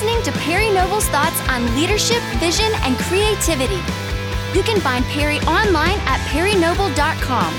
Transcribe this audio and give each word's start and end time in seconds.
listening 0.00 0.22
to 0.22 0.30
Perry 0.42 0.70
Noble's 0.70 1.08
thoughts 1.08 1.40
on 1.48 1.74
leadership, 1.74 2.22
vision, 2.38 2.70
and 2.82 2.96
creativity. 2.98 3.80
You 4.54 4.62
can 4.62 4.78
find 4.80 5.04
Perry 5.06 5.38
online 5.40 5.98
at 6.06 6.20
perrynoble.com. 6.28 7.52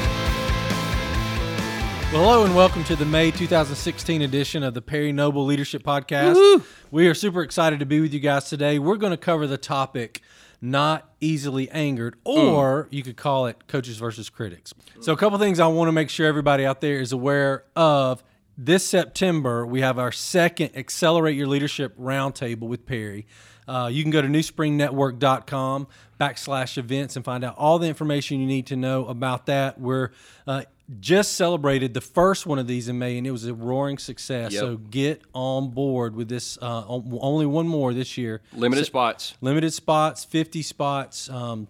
Well, 2.13 2.23
hello 2.23 2.46
and 2.46 2.55
welcome 2.55 2.86
to 2.86 2.96
the 2.96 3.04
May 3.04 3.31
2016 3.31 4.21
edition 4.21 4.63
of 4.63 4.73
the 4.73 4.81
Perry 4.81 5.11
Noble 5.11 5.43
Leadership 5.43 5.83
Podcast. 5.83 6.63
We 6.91 7.09
are 7.09 7.13
super 7.13 7.41
excited 7.41 7.81
to 7.81 7.86
be 7.86 7.99
with 7.99 8.13
you 8.13 8.21
guys 8.21 8.47
today. 8.47 8.79
We're 8.79 8.95
going 8.95 9.11
to 9.11 9.17
cover 9.17 9.45
the 9.45 9.57
topic 9.57 10.21
not 10.61 11.11
easily 11.19 11.69
angered, 11.71 12.15
or 12.23 12.87
you 12.89 13.03
could 13.03 13.17
call 13.17 13.47
it 13.47 13.67
coaches 13.67 13.97
versus 13.97 14.29
critics. 14.29 14.73
So, 15.01 15.11
a 15.11 15.17
couple 15.17 15.37
things 15.39 15.59
I 15.59 15.67
want 15.67 15.89
to 15.89 15.93
make 15.93 16.09
sure 16.09 16.25
everybody 16.25 16.65
out 16.65 16.79
there 16.79 17.01
is 17.01 17.11
aware 17.11 17.65
of. 17.75 18.23
This 18.62 18.86
September, 18.86 19.66
we 19.66 19.80
have 19.80 19.98
our 19.98 20.12
second 20.12 20.76
Accelerate 20.76 21.38
Your 21.38 21.48
Leadership 21.48 21.98
Roundtable 21.98 22.67
with 22.67 22.86
Perry. 22.86 23.26
Uh, 23.66 23.90
you 23.90 24.04
can 24.04 24.12
go 24.12 24.22
to 24.22 24.27
newspringnetwork.com 24.27 25.88
backslash 26.20 26.77
events 26.77 27.16
and 27.16 27.23
find 27.23 27.45
out 27.45 27.55
all 27.58 27.80
the 27.80 27.88
information 27.88 28.41
you 28.41 28.45
need 28.45 28.67
to 28.67 28.76
know 28.76 29.05
about 29.05 29.45
that. 29.45 29.80
We're 29.80 30.12
uh, 30.45 30.64
just 31.00 31.38
celebrated 31.38 31.94
the 31.94 32.02
first 32.02 32.45
one 32.45 32.59
of 32.59 32.67
these 32.67 32.90
in 32.90 33.00
May, 33.00 33.17
and 33.17 33.26
it 33.26 33.31
was 33.31 33.45
a 33.45 33.53
roaring 33.53 33.98
success. 33.98 34.52
Yep. 34.52 34.59
So 34.59 34.76
get 34.76 35.22
on 35.34 35.70
board 35.70 36.14
with 36.14 36.28
this. 36.28 36.58
Uh, 36.62 36.84
only 36.86 37.45
one 37.45 37.66
more 37.66 37.94
this 37.94 38.17
year. 38.17 38.41
Limited 38.52 38.84
spots. 38.84 39.36
Limited 39.39 39.72
spots, 39.72 40.26
50 40.26 40.64
spots, 40.64 41.30
um, 41.30 41.70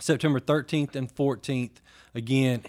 September 0.00 0.40
13th 0.40 0.96
and 0.96 1.14
14th. 1.14 1.72
Again, 2.14 2.62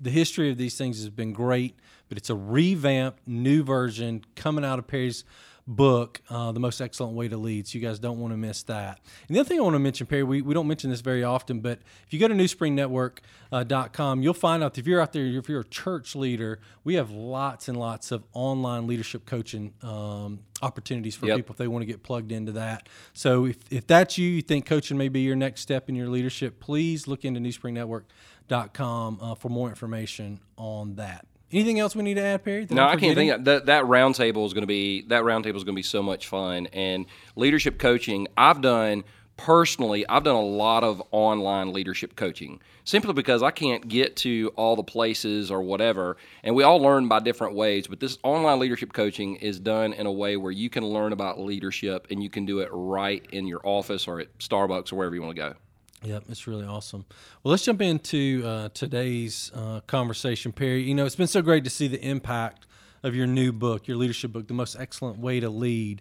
the 0.00 0.10
history 0.10 0.50
of 0.50 0.56
these 0.56 0.78
things 0.78 0.96
has 0.98 1.10
been 1.10 1.34
great, 1.34 1.74
but 2.10 2.18
it's 2.18 2.28
a 2.28 2.34
revamped, 2.36 3.26
new 3.26 3.62
version 3.62 4.22
coming 4.36 4.64
out 4.66 4.78
of 4.78 4.86
Perry's 4.86 5.24
book, 5.66 6.20
uh, 6.28 6.50
The 6.50 6.58
Most 6.58 6.80
Excellent 6.80 7.14
Way 7.14 7.28
to 7.28 7.36
Lead. 7.36 7.68
So 7.68 7.78
you 7.78 7.86
guys 7.86 8.00
don't 8.00 8.18
want 8.18 8.32
to 8.32 8.36
miss 8.36 8.64
that. 8.64 8.98
And 9.28 9.36
the 9.36 9.40
other 9.40 9.48
thing 9.48 9.60
I 9.60 9.62
want 9.62 9.74
to 9.74 9.78
mention, 9.78 10.06
Perry, 10.06 10.24
we, 10.24 10.42
we 10.42 10.52
don't 10.52 10.66
mention 10.66 10.90
this 10.90 11.00
very 11.00 11.22
often, 11.22 11.60
but 11.60 11.78
if 12.06 12.12
you 12.12 12.18
go 12.18 12.26
to 12.26 12.34
newspringnetwork.com, 12.34 14.22
you'll 14.22 14.34
find 14.34 14.64
out 14.64 14.76
if 14.78 14.86
you're 14.88 15.00
out 15.00 15.12
there, 15.12 15.24
if 15.26 15.48
you're 15.48 15.60
a 15.60 15.64
church 15.64 16.16
leader, 16.16 16.58
we 16.82 16.94
have 16.94 17.10
lots 17.12 17.68
and 17.68 17.78
lots 17.78 18.10
of 18.10 18.24
online 18.32 18.88
leadership 18.88 19.26
coaching 19.26 19.72
um, 19.82 20.40
opportunities 20.60 21.14
for 21.14 21.26
Yep. 21.26 21.36
people 21.36 21.52
if 21.52 21.58
they 21.58 21.68
want 21.68 21.82
to 21.82 21.86
get 21.86 22.02
plugged 22.02 22.32
into 22.32 22.52
that. 22.52 22.88
So 23.12 23.46
if, 23.46 23.56
if 23.70 23.86
that's 23.86 24.18
you, 24.18 24.28
you 24.28 24.42
think 24.42 24.66
coaching 24.66 24.98
may 24.98 25.08
be 25.08 25.20
your 25.20 25.36
next 25.36 25.60
step 25.60 25.88
in 25.88 25.94
your 25.94 26.08
leadership, 26.08 26.58
please 26.58 27.06
look 27.06 27.24
into 27.24 27.38
newspringnetwork.com 27.38 29.18
uh, 29.22 29.34
for 29.36 29.48
more 29.48 29.68
information 29.68 30.40
on 30.56 30.96
that. 30.96 31.26
Anything 31.52 31.80
else 31.80 31.96
we 31.96 32.02
need 32.02 32.14
to 32.14 32.22
add, 32.22 32.44
Perry? 32.44 32.66
No, 32.70 32.84
I'm 32.84 32.98
can't 32.98 33.16
think 33.16 33.44
that 33.44 33.66
that 33.66 33.84
roundtable 33.84 34.46
is 34.46 34.52
going 34.52 34.62
to 34.62 34.68
be 34.68 35.02
that 35.08 35.24
roundtable 35.24 35.56
is 35.56 35.64
going 35.64 35.74
to 35.74 35.80
be 35.80 35.82
so 35.82 36.02
much 36.02 36.28
fun. 36.28 36.66
And 36.68 37.06
leadership 37.34 37.78
coaching, 37.78 38.28
I've 38.36 38.60
done 38.60 39.02
personally, 39.36 40.06
I've 40.06 40.22
done 40.22 40.36
a 40.36 40.42
lot 40.42 40.84
of 40.84 41.02
online 41.10 41.72
leadership 41.72 42.14
coaching 42.14 42.60
simply 42.84 43.14
because 43.14 43.42
I 43.42 43.50
can't 43.50 43.88
get 43.88 44.14
to 44.16 44.52
all 44.54 44.76
the 44.76 44.84
places 44.84 45.50
or 45.50 45.62
whatever. 45.62 46.18
And 46.44 46.54
we 46.54 46.62
all 46.62 46.78
learn 46.78 47.08
by 47.08 47.20
different 47.20 47.54
ways, 47.54 47.86
but 47.86 48.00
this 48.00 48.18
online 48.22 48.58
leadership 48.58 48.92
coaching 48.92 49.36
is 49.36 49.58
done 49.58 49.92
in 49.92 50.06
a 50.06 50.12
way 50.12 50.36
where 50.36 50.52
you 50.52 50.68
can 50.68 50.84
learn 50.84 51.12
about 51.12 51.40
leadership 51.40 52.06
and 52.10 52.22
you 52.22 52.28
can 52.28 52.44
do 52.44 52.60
it 52.60 52.68
right 52.70 53.26
in 53.32 53.46
your 53.46 53.60
office 53.64 54.06
or 54.06 54.20
at 54.20 54.38
Starbucks 54.38 54.92
or 54.92 54.96
wherever 54.96 55.14
you 55.14 55.22
want 55.22 55.34
to 55.34 55.42
go. 55.42 55.54
Yep, 56.02 56.24
it's 56.30 56.46
really 56.46 56.64
awesome. 56.64 57.04
Well, 57.42 57.50
let's 57.50 57.64
jump 57.64 57.82
into 57.82 58.42
uh, 58.46 58.68
today's 58.72 59.52
uh, 59.54 59.80
conversation, 59.86 60.50
Perry. 60.50 60.82
You 60.82 60.94
know, 60.94 61.04
it's 61.04 61.16
been 61.16 61.26
so 61.26 61.42
great 61.42 61.62
to 61.64 61.70
see 61.70 61.88
the 61.88 62.02
impact 62.02 62.66
of 63.02 63.14
your 63.14 63.26
new 63.26 63.52
book, 63.52 63.86
your 63.86 63.98
leadership 63.98 64.32
book, 64.32 64.48
The 64.48 64.54
Most 64.54 64.76
Excellent 64.80 65.18
Way 65.18 65.40
to 65.40 65.50
Lead. 65.50 66.00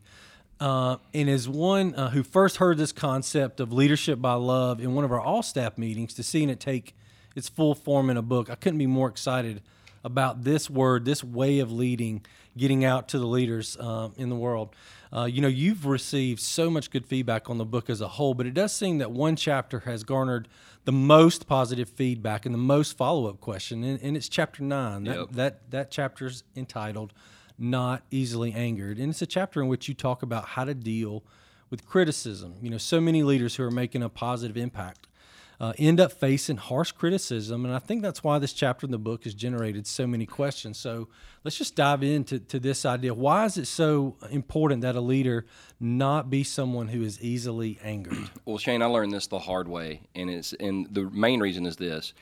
Uh, 0.57 0.97
and 1.13 1.29
as 1.29 1.49
one 1.49 1.93
uh, 1.95 2.11
who 2.11 2.23
first 2.23 2.57
heard 2.57 2.77
this 2.77 2.93
concept 2.93 3.59
of 3.59 3.73
leadership 3.73 4.21
by 4.21 4.33
love 4.33 4.79
in 4.79 4.95
one 4.95 5.03
of 5.03 5.11
our 5.11 5.19
all 5.19 5.43
staff 5.43 5.77
meetings, 5.77 6.13
to 6.13 6.23
seeing 6.23 6.49
it 6.49 6.61
take 6.61 6.95
its 7.35 7.49
full 7.49 7.75
form 7.75 8.09
in 8.09 8.15
a 8.15 8.21
book, 8.21 8.49
I 8.49 8.55
couldn't 8.55 8.79
be 8.79 8.87
more 8.87 9.09
excited 9.09 9.61
about 10.05 10.45
this 10.45 10.69
word, 10.69 11.03
this 11.03 11.25
way 11.25 11.59
of 11.59 11.73
leading, 11.73 12.21
getting 12.57 12.83
out 12.83 13.07
to 13.09 13.19
the 13.19 13.25
leaders 13.27 13.77
um, 13.79 14.13
in 14.17 14.29
the 14.29 14.35
world. 14.35 14.75
Uh, 15.11 15.25
you 15.25 15.41
know, 15.41 15.47
you've 15.47 15.85
received 15.85 16.39
so 16.39 16.69
much 16.69 16.91
good 16.91 17.05
feedback 17.05 17.49
on 17.49 17.57
the 17.57 17.65
book 17.65 17.89
as 17.89 17.99
a 18.01 18.07
whole, 18.07 18.33
but 18.33 18.45
it 18.45 18.53
does 18.53 18.71
seem 18.71 18.99
that 18.99 19.11
one 19.11 19.35
chapter 19.35 19.79
has 19.81 20.03
garnered 20.03 20.47
the 20.85 20.91
most 20.91 21.47
positive 21.47 21.89
feedback 21.89 22.45
and 22.45 22.53
the 22.53 22.59
most 22.59 22.95
follow-up 22.97 23.39
question, 23.41 23.83
and, 23.83 24.01
and 24.01 24.15
it's 24.15 24.29
chapter 24.29 24.63
nine. 24.63 25.03
That, 25.05 25.15
Yep. 25.17 25.27
that 25.31 25.71
that 25.71 25.91
chapter's 25.91 26.43
entitled 26.55 27.13
"Not 27.57 28.03
Easily 28.11 28.53
Angered," 28.53 28.97
and 28.99 29.09
it's 29.09 29.21
a 29.21 29.27
chapter 29.27 29.61
in 29.61 29.67
which 29.67 29.87
you 29.87 29.93
talk 29.93 30.23
about 30.23 30.45
how 30.45 30.63
to 30.65 30.73
deal 30.73 31.23
with 31.69 31.85
criticism. 31.85 32.55
You 32.61 32.69
know, 32.69 32.77
so 32.77 33.01
many 33.01 33.21
leaders 33.23 33.55
who 33.55 33.63
are 33.63 33.71
making 33.71 34.01
a 34.03 34.09
positive 34.09 34.57
impact 34.57 35.07
uh, 35.59 35.73
end 35.77 35.99
up 35.99 36.11
facing 36.11 36.57
harsh 36.57 36.91
criticism. 36.93 37.65
And 37.65 37.73
I 37.73 37.79
think 37.79 38.01
that's 38.01 38.23
why 38.23 38.39
this 38.39 38.53
chapter 38.53 38.85
in 38.85 38.91
the 38.91 38.97
book 38.97 39.25
has 39.25 39.33
generated 39.33 39.85
so 39.85 40.07
many 40.07 40.25
questions. 40.25 40.77
So 40.77 41.09
let's 41.43 41.57
just 41.57 41.75
dive 41.75 42.01
into 42.01 42.39
to 42.39 42.59
this 42.59 42.85
idea. 42.85 43.13
Why 43.13 43.45
is 43.45 43.57
it 43.57 43.65
so 43.65 44.15
important 44.29 44.81
that 44.81 44.95
a 44.95 45.01
leader 45.01 45.45
not 45.79 46.29
be 46.29 46.43
someone 46.43 46.87
who 46.87 47.03
is 47.03 47.21
easily 47.21 47.77
angered? 47.83 48.29
Well, 48.45 48.57
Shane, 48.57 48.81
I 48.81 48.85
learned 48.85 49.13
this 49.13 49.27
the 49.27 49.39
hard 49.39 49.67
way, 49.67 50.01
and 50.15 50.29
it's 50.29 50.53
and 50.53 50.87
the 50.91 51.03
main 51.11 51.39
reason 51.39 51.67
is 51.67 51.75
this: 51.75 52.13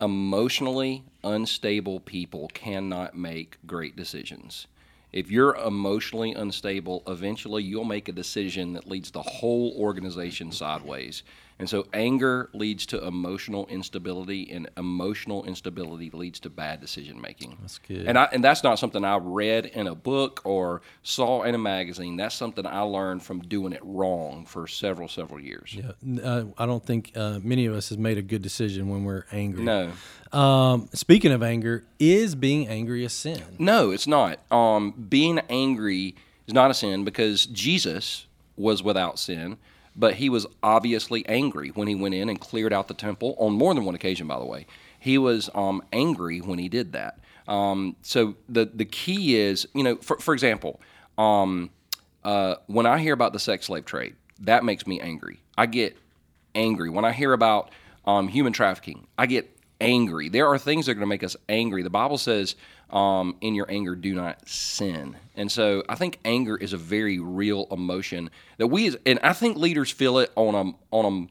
emotionally 0.00 1.02
unstable 1.24 1.98
people 2.00 2.48
cannot 2.54 3.16
make 3.16 3.58
great 3.66 3.96
decisions. 3.96 4.68
If 5.12 5.30
you're 5.30 5.56
emotionally 5.56 6.34
unstable, 6.34 7.02
eventually 7.06 7.62
you'll 7.62 7.84
make 7.84 8.08
a 8.08 8.12
decision 8.12 8.74
that 8.74 8.86
leads 8.86 9.10
the 9.10 9.22
whole 9.22 9.74
organization 9.78 10.52
sideways. 10.52 11.22
And 11.58 11.70
so 11.70 11.86
anger 11.94 12.50
leads 12.52 12.84
to 12.86 13.02
emotional 13.06 13.66
instability, 13.68 14.50
and 14.52 14.68
emotional 14.76 15.42
instability 15.44 16.10
leads 16.10 16.38
to 16.40 16.50
bad 16.50 16.82
decision 16.82 17.18
making. 17.18 17.56
That's 17.62 17.78
good. 17.78 18.06
And 18.06 18.18
I, 18.18 18.24
and 18.30 18.44
that's 18.44 18.62
not 18.62 18.78
something 18.78 19.02
I 19.06 19.16
read 19.16 19.64
in 19.64 19.86
a 19.86 19.94
book 19.94 20.42
or 20.44 20.82
saw 21.02 21.44
in 21.44 21.54
a 21.54 21.58
magazine. 21.58 22.18
That's 22.18 22.34
something 22.34 22.66
I 22.66 22.80
learned 22.80 23.22
from 23.22 23.40
doing 23.40 23.72
it 23.72 23.80
wrong 23.82 24.44
for 24.44 24.66
several 24.66 25.08
several 25.08 25.40
years. 25.40 25.74
Yeah, 25.74 25.92
uh, 26.22 26.44
I 26.58 26.66
don't 26.66 26.84
think 26.84 27.12
uh, 27.16 27.38
many 27.42 27.64
of 27.64 27.74
us 27.74 27.88
has 27.88 27.96
made 27.96 28.18
a 28.18 28.22
good 28.22 28.42
decision 28.42 28.90
when 28.90 29.04
we're 29.04 29.24
angry. 29.32 29.64
No, 29.64 29.92
Um, 30.38 30.90
speaking 30.92 31.32
of 31.32 31.42
anger, 31.42 31.84
is 31.98 32.34
being 32.34 32.68
angry 32.68 33.02
a 33.04 33.08
sin? 33.08 33.42
no, 33.58 33.92
it's 33.92 34.06
not. 34.06 34.40
Um, 34.52 34.90
being 35.08 35.38
angry 35.48 36.16
is 36.46 36.52
not 36.52 36.70
a 36.70 36.74
sin 36.74 37.02
because 37.04 37.46
Jesus 37.46 38.26
was 38.58 38.82
without 38.82 39.18
sin, 39.18 39.56
but 39.96 40.14
he 40.14 40.28
was 40.28 40.46
obviously 40.62 41.26
angry 41.26 41.70
when 41.70 41.88
he 41.88 41.94
went 41.94 42.14
in 42.14 42.28
and 42.28 42.40
cleared 42.40 42.72
out 42.72 42.88
the 42.88 42.94
temple 42.94 43.34
on 43.38 43.54
more 43.54 43.74
than 43.74 43.84
one 43.84 43.94
occasion. 43.94 44.26
By 44.26 44.38
the 44.38 44.44
way, 44.44 44.66
he 44.98 45.18
was 45.18 45.48
um, 45.54 45.82
angry 45.92 46.40
when 46.40 46.58
he 46.58 46.68
did 46.68 46.92
that. 46.92 47.18
Um, 47.48 47.96
so 48.02 48.34
the 48.48 48.66
the 48.66 48.84
key 48.84 49.36
is, 49.36 49.66
you 49.74 49.82
know, 49.82 49.96
for 49.96 50.18
for 50.18 50.34
example, 50.34 50.80
um, 51.16 51.70
uh, 52.24 52.56
when 52.66 52.86
I 52.86 52.98
hear 52.98 53.14
about 53.14 53.32
the 53.32 53.38
sex 53.38 53.66
slave 53.66 53.84
trade, 53.84 54.16
that 54.40 54.64
makes 54.64 54.86
me 54.86 55.00
angry. 55.00 55.40
I 55.56 55.66
get 55.66 55.96
angry 56.54 56.90
when 56.90 57.04
I 57.04 57.12
hear 57.12 57.32
about 57.32 57.70
um, 58.04 58.28
human 58.28 58.52
trafficking. 58.52 59.06
I 59.16 59.26
get 59.26 59.55
angry. 59.80 60.28
There 60.28 60.46
are 60.46 60.58
things 60.58 60.86
that 60.86 60.92
are 60.92 60.94
going 60.94 61.02
to 61.02 61.06
make 61.06 61.24
us 61.24 61.36
angry. 61.48 61.82
The 61.82 61.90
Bible 61.90 62.18
says, 62.18 62.56
um, 62.90 63.36
"In 63.40 63.54
your 63.54 63.70
anger, 63.70 63.94
do 63.94 64.14
not 64.14 64.48
sin." 64.48 65.16
And 65.34 65.50
so, 65.50 65.82
I 65.88 65.94
think 65.94 66.18
anger 66.24 66.56
is 66.56 66.72
a 66.72 66.78
very 66.78 67.18
real 67.18 67.66
emotion 67.70 68.30
that 68.58 68.68
we, 68.68 68.88
as, 68.88 68.96
and 69.04 69.18
I 69.22 69.32
think 69.32 69.56
leaders 69.56 69.90
feel 69.90 70.18
it 70.18 70.30
on 70.36 70.54
a 70.54 70.94
on 70.94 71.28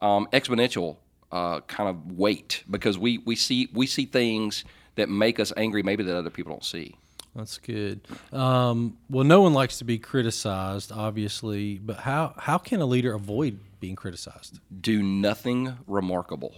a 0.00 0.04
um, 0.04 0.28
exponential 0.32 0.96
uh, 1.32 1.60
kind 1.62 1.88
of 1.88 2.12
weight 2.12 2.64
because 2.70 2.98
we 2.98 3.18
we 3.18 3.36
see 3.36 3.68
we 3.72 3.86
see 3.86 4.06
things 4.06 4.64
that 4.96 5.08
make 5.08 5.40
us 5.40 5.52
angry, 5.56 5.82
maybe 5.82 6.04
that 6.04 6.16
other 6.16 6.30
people 6.30 6.52
don't 6.52 6.64
see. 6.64 6.96
That's 7.34 7.58
good. 7.58 8.00
Um, 8.32 8.96
well, 9.10 9.24
no 9.24 9.40
one 9.40 9.54
likes 9.54 9.78
to 9.78 9.84
be 9.84 9.98
criticized, 9.98 10.92
obviously, 10.92 11.78
but 11.78 11.98
how 11.98 12.34
how 12.38 12.58
can 12.58 12.80
a 12.80 12.86
leader 12.86 13.12
avoid 13.12 13.58
being 13.80 13.96
criticized? 13.96 14.60
do 14.80 15.02
nothing 15.02 15.76
remarkable. 15.86 16.54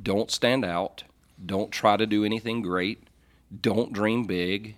Don't 0.00 0.30
stand 0.30 0.64
out. 0.64 1.04
Don't 1.44 1.72
try 1.72 1.96
to 1.96 2.06
do 2.06 2.24
anything 2.24 2.62
great. 2.62 3.02
Don't 3.60 3.92
dream 3.92 4.24
big. 4.24 4.76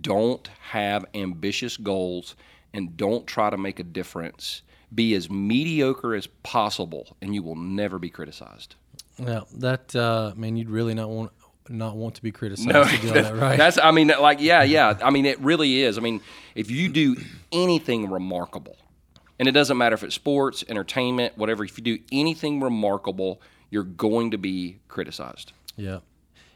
Don't 0.00 0.48
have 0.70 1.04
ambitious 1.14 1.76
goals. 1.76 2.34
And 2.72 2.96
don't 2.96 3.26
try 3.26 3.50
to 3.50 3.56
make 3.56 3.78
a 3.78 3.84
difference. 3.84 4.62
Be 4.94 5.14
as 5.14 5.28
mediocre 5.28 6.14
as 6.14 6.26
possible, 6.42 7.16
and 7.20 7.34
you 7.34 7.42
will 7.42 7.56
never 7.56 7.98
be 7.98 8.08
criticized. 8.08 8.74
Yeah, 9.18 9.40
that 9.56 9.94
uh, 9.94 10.32
man, 10.36 10.56
you'd 10.56 10.70
really 10.70 10.94
not 10.94 11.10
want 11.10 11.32
not 11.70 11.96
want 11.96 12.14
to 12.14 12.22
be 12.22 12.32
criticized 12.32 12.90
to 12.90 13.00
do 13.00 13.12
that, 13.12 13.34
right? 13.36 13.58
That's, 13.58 13.78
I 13.78 13.90
mean, 13.90 14.08
like, 14.08 14.40
yeah, 14.40 14.62
yeah. 14.62 14.98
I 15.02 15.10
mean, 15.10 15.26
it 15.26 15.38
really 15.40 15.82
is. 15.82 15.98
I 15.98 16.00
mean, 16.00 16.20
if 16.54 16.70
you 16.70 16.88
do 16.88 17.16
anything 17.52 18.10
remarkable, 18.10 18.76
and 19.38 19.48
it 19.48 19.52
doesn't 19.52 19.76
matter 19.76 19.94
if 19.94 20.02
it's 20.02 20.14
sports, 20.14 20.64
entertainment, 20.68 21.36
whatever, 21.36 21.64
if 21.64 21.78
you 21.78 21.84
do 21.84 21.98
anything 22.10 22.60
remarkable, 22.60 23.40
you're 23.70 23.82
going 23.84 24.30
to 24.30 24.38
be 24.38 24.78
criticized. 24.88 25.52
Yeah. 25.76 25.98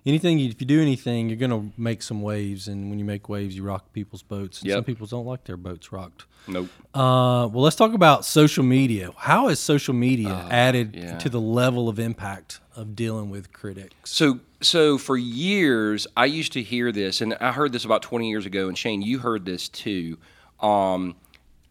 anything 0.04 0.40
if 0.40 0.60
you 0.60 0.66
do 0.66 0.80
anything, 0.82 1.28
you're 1.28 1.38
going 1.38 1.50
to 1.52 1.70
make 1.80 2.02
some 2.02 2.22
waves, 2.22 2.66
and 2.66 2.90
when 2.90 2.98
you 2.98 3.04
make 3.04 3.28
waves, 3.28 3.54
you 3.54 3.62
rock 3.62 3.92
people's 3.92 4.22
boats. 4.22 4.60
And 4.60 4.68
Yep. 4.68 4.76
some 4.78 4.84
people 4.84 5.06
don't 5.06 5.24
like 5.26 5.44
their 5.44 5.56
boats 5.56 5.92
rocked. 5.92 6.24
Nope. 6.48 6.68
Uh, 6.92 7.46
well, 7.52 7.62
let's 7.62 7.76
talk 7.76 7.94
about 7.94 8.24
social 8.24 8.64
media. 8.64 9.12
How 9.16 9.46
has 9.46 9.60
social 9.60 9.94
media 9.94 10.44
added 10.50 10.96
Uh, 10.96 11.00
yeah. 11.00 11.18
to 11.18 11.28
the 11.28 11.40
level 11.40 11.88
of 11.88 12.00
impact 12.00 12.58
of 12.74 12.96
dealing 12.96 13.30
with 13.30 13.52
critics? 13.52 13.94
So, 14.04 14.40
so 14.60 14.98
for 14.98 15.16
years, 15.16 16.08
I 16.16 16.24
used 16.24 16.52
to 16.54 16.62
hear 16.64 16.90
this, 16.90 17.20
and 17.20 17.34
I 17.34 17.52
heard 17.52 17.70
this 17.72 17.84
about 17.84 18.02
20 18.02 18.28
years 18.28 18.44
ago. 18.44 18.66
And 18.66 18.76
Shane, 18.76 19.02
you 19.02 19.20
heard 19.20 19.44
this 19.44 19.68
too. 19.68 20.18
Um, 20.58 21.14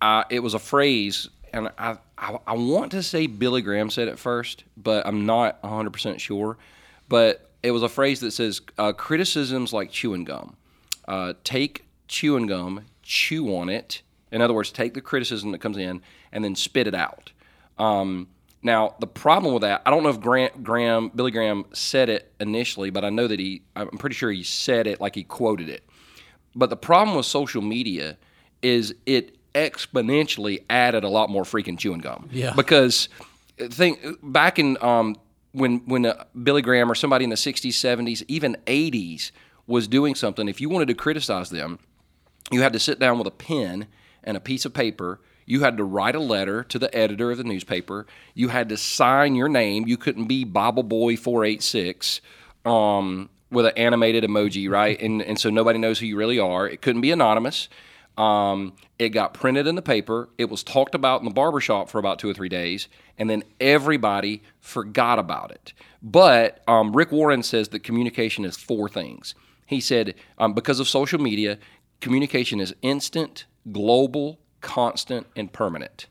I, 0.02 0.24
it 0.30 0.40
was 0.40 0.54
a 0.54 0.60
phrase, 0.60 1.28
and 1.54 1.70
I, 1.78 1.98
I, 2.18 2.38
I 2.48 2.54
want 2.56 2.92
to 2.92 3.04
say 3.04 3.28
Billy 3.28 3.62
Graham 3.62 3.90
said 3.90 4.08
it 4.08 4.20
first, 4.20 4.64
but 4.78 5.06
I'm 5.06 5.26
not 5.26 5.62
100% 5.62 6.20
sure. 6.20 6.58
But 7.08 7.50
it 7.64 7.72
was 7.72 7.84
a 7.84 7.90
phrase 7.90 8.20
that 8.22 8.32
says 8.32 8.62
uh, 8.78 8.94
criticisms 8.94 9.74
like 9.74 9.92
chewing 9.92 10.24
gum. 10.24 10.56
Uh, 11.08 11.34
take 11.44 11.86
chewing 12.08 12.48
gum, 12.48 12.86
chew 13.04 13.56
on 13.56 13.70
it. 13.70 14.02
In 14.32 14.42
other 14.42 14.54
words, 14.54 14.72
take 14.72 14.94
the 14.94 15.02
criticism 15.02 15.52
that 15.52 15.60
comes 15.60 15.78
in 15.78 16.02
and 16.32 16.44
then 16.44 16.56
spit 16.56 16.88
it 16.88 16.96
out. 16.96 17.32
Um, 17.78 18.28
now, 18.64 18.96
the 19.00 19.08
problem 19.08 19.54
with 19.54 19.62
that, 19.64 19.82
I 19.86 19.90
don't 19.90 20.04
know 20.04 20.10
if 20.10 20.20
Grant, 20.20 20.64
Graham, 20.64 21.12
Billy 21.16 21.32
Graham 21.32 21.66
said 21.74 22.10
it 22.10 22.32
initially, 22.40 22.92
but 22.92 23.04
I 23.04 23.10
know 23.10 23.28
that 23.28 23.40
he, 23.40 23.64
I'm 23.76 23.90
pretty 23.98 24.16
sure 24.16 24.32
he 24.32 24.44
said 24.44 24.88
it 24.88 25.02
like 25.02 25.16
he 25.16 25.24
quoted 25.24 25.68
it. 25.68 25.84
But 26.56 26.70
the 26.70 26.78
problem 26.78 27.18
with 27.18 27.26
social 27.26 27.62
media 27.62 28.18
is 28.62 28.94
it 29.06 29.38
exponentially 29.54 30.64
added 30.70 31.04
a 31.04 31.10
lot 31.10 31.30
more 31.30 31.44
freaking 31.44 31.78
chewing 31.78 32.00
gum. 32.00 32.30
Yeah. 32.32 32.54
Because 32.56 33.10
think 33.58 34.00
back 34.24 34.60
in 34.60 34.78
um, 34.82 35.16
when 35.52 35.80
when 35.86 36.06
uh, 36.06 36.24
Billy 36.42 36.62
Graham 36.62 36.92
or 36.92 36.96
somebody 36.96 37.24
in 37.24 37.30
the 37.30 37.36
60s, 37.36 37.70
70s, 37.70 38.24
even 38.28 38.58
80s 38.66 39.32
was 39.68 39.88
doing 39.88 40.16
something, 40.16 40.48
if 40.48 40.62
you 40.62 40.70
wanted 40.70 40.88
to 40.88 40.94
criticize 40.94 41.50
them, 41.50 41.80
you 42.52 42.62
had 42.62 42.74
to 42.74 42.80
sit 42.80 43.00
down 43.00 43.18
with 43.18 43.28
a 43.28 43.32
pen 43.32 43.88
and 44.24 44.38
a 44.38 44.40
piece 44.40 44.66
of 44.66 44.74
paper. 44.74 45.20
You 45.46 45.62
had 45.62 45.78
to 45.78 45.84
write 45.84 46.16
a 46.16 46.20
letter 46.20 46.64
to 46.66 46.80
the 46.80 46.96
editor 46.96 47.32
of 47.32 47.38
the 47.38 47.44
newspaper. 47.44 48.06
You 48.34 48.50
had 48.50 48.70
to 48.70 48.78
sign 48.78 49.36
your 49.36 49.50
name. 49.50 49.88
You 49.88 49.98
couldn't 49.98 50.26
be 50.26 50.44
Bible 50.44 50.84
Boy 50.84 51.18
four 51.18 51.44
eight 51.44 51.64
six 51.64 52.22
um, 52.64 53.30
with 53.50 53.66
an 53.66 53.74
animated 53.76 54.24
emoji, 54.24 54.70
right? 54.70 55.00
And 55.02 55.22
and 55.22 55.40
so 55.40 55.50
nobody 55.50 55.80
knows 55.80 56.00
who 56.00 56.06
you 56.06 56.16
really 56.16 56.40
are. 56.40 56.68
It 56.68 56.82
couldn't 56.82 57.02
be 57.02 57.12
anonymous. 57.12 57.68
Um, 58.22 58.74
it 59.00 59.10
got 59.10 59.34
printed 59.34 59.66
in 59.66 59.74
the 59.74 59.82
paper. 59.82 60.30
It 60.38 60.48
was 60.48 60.62
talked 60.62 60.94
about 60.94 61.22
in 61.22 61.26
the 61.26 61.34
barbershop 61.34 61.90
for 61.90 61.98
about 61.98 62.20
two 62.20 62.30
or 62.30 62.36
three 62.36 62.50
days, 62.50 62.88
and 63.18 63.28
then 63.28 63.44
everybody 63.60 64.44
forgot 64.60 65.18
about 65.18 65.50
it. 65.50 65.74
But 66.04 66.64
um, 66.68 66.96
Rick 66.96 67.12
Warren 67.12 67.42
says 67.42 67.70
that 67.70 67.80
communication 67.80 68.46
is 68.46 68.58
four 68.58 68.88
things. 68.88 69.34
He 69.66 69.82
said 69.82 70.14
um, 70.38 70.54
because 70.54 70.80
of 70.80 70.88
social 70.88 71.20
media, 71.20 71.58
communication 72.00 72.60
is 72.60 72.76
instant, 72.84 73.46
global, 73.72 74.40
constant, 74.62 75.26
and 75.36 75.52
permanent. 75.52 76.06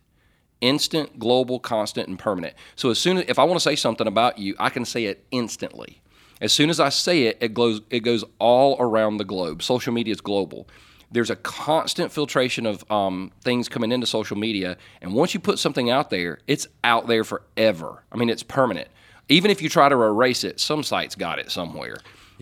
Instant, 0.61 1.21
global, 1.21 1.61
constant, 1.61 2.09
and 2.09 2.19
permanent. 2.19 2.55
So 2.75 2.91
as 2.91 2.99
soon 2.99 3.19
as 3.19 3.27
if 3.29 3.39
I 3.39 3.45
want 3.45 3.55
to 3.55 3.63
say 3.63 3.77
something 3.77 4.09
about 4.09 4.37
you, 4.37 4.57
I 4.59 4.69
can 4.71 4.85
say 4.85 5.05
it 5.05 5.25
instantly. 5.31 6.03
As 6.41 6.53
soon 6.53 6.71
as 6.71 6.81
I 6.81 6.89
say 6.89 7.25
it, 7.25 7.39
it 7.41 7.55
goes 7.55 7.83
it 7.89 8.01
goes 8.01 8.25
all 8.41 8.77
around 8.81 9.19
the 9.19 9.25
globe. 9.25 9.63
Social 9.63 9.93
media 9.93 10.11
is 10.11 10.21
global. 10.21 10.67
There's 11.11 11.31
a 11.31 11.37
constant 11.37 12.13
filtration 12.13 12.67
of 12.67 12.89
um, 12.91 13.33
things 13.43 13.69
coming 13.69 13.93
into 13.93 14.07
social 14.07 14.37
media, 14.37 14.77
and 15.03 15.13
once 15.13 15.35
you 15.35 15.41
put 15.41 15.59
something 15.59 15.91
out 15.91 16.11
there, 16.11 16.39
it's 16.47 16.69
out 16.85 17.07
there 17.09 17.25
forever. 17.25 18.03
I 18.13 18.17
mean, 18.17 18.31
it's 18.31 18.43
permanent. 18.43 18.89
Even 19.29 19.51
if 19.51 19.63
you 19.63 19.69
try 19.69 19.89
to 19.89 19.95
erase 19.95 20.45
it, 20.45 20.61
some 20.61 20.83
sites 20.83 21.15
got 21.15 21.39
it 21.39 21.51
somewhere. 21.51 21.99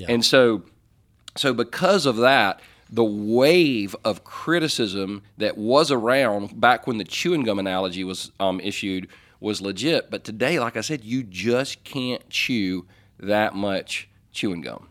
And 0.09 0.25
so 0.25 0.63
so 1.37 1.55
because 1.55 2.07
of 2.07 2.17
that, 2.17 2.61
the 2.91 3.05
wave 3.05 3.95
of 4.05 4.25
criticism 4.25 5.23
that 5.37 5.57
was 5.59 5.91
around 5.91 6.61
back 6.61 6.87
when 6.87 6.99
the 6.99 7.05
chewing 7.05 7.43
gum 7.43 7.59
analogy 7.59 8.05
was 8.05 8.33
um, 8.41 8.61
issued 8.61 9.09
was 9.41 9.61
legit. 9.61 10.11
But 10.11 10.25
today, 10.25 10.59
like 10.59 10.77
I 10.77 10.81
said, 10.81 11.05
you 11.05 11.23
just 11.23 11.85
can't 11.85 12.29
chew 12.31 12.87
that 13.21 13.55
much 13.55 14.09
chewing 14.33 14.63
gum, 14.63 14.89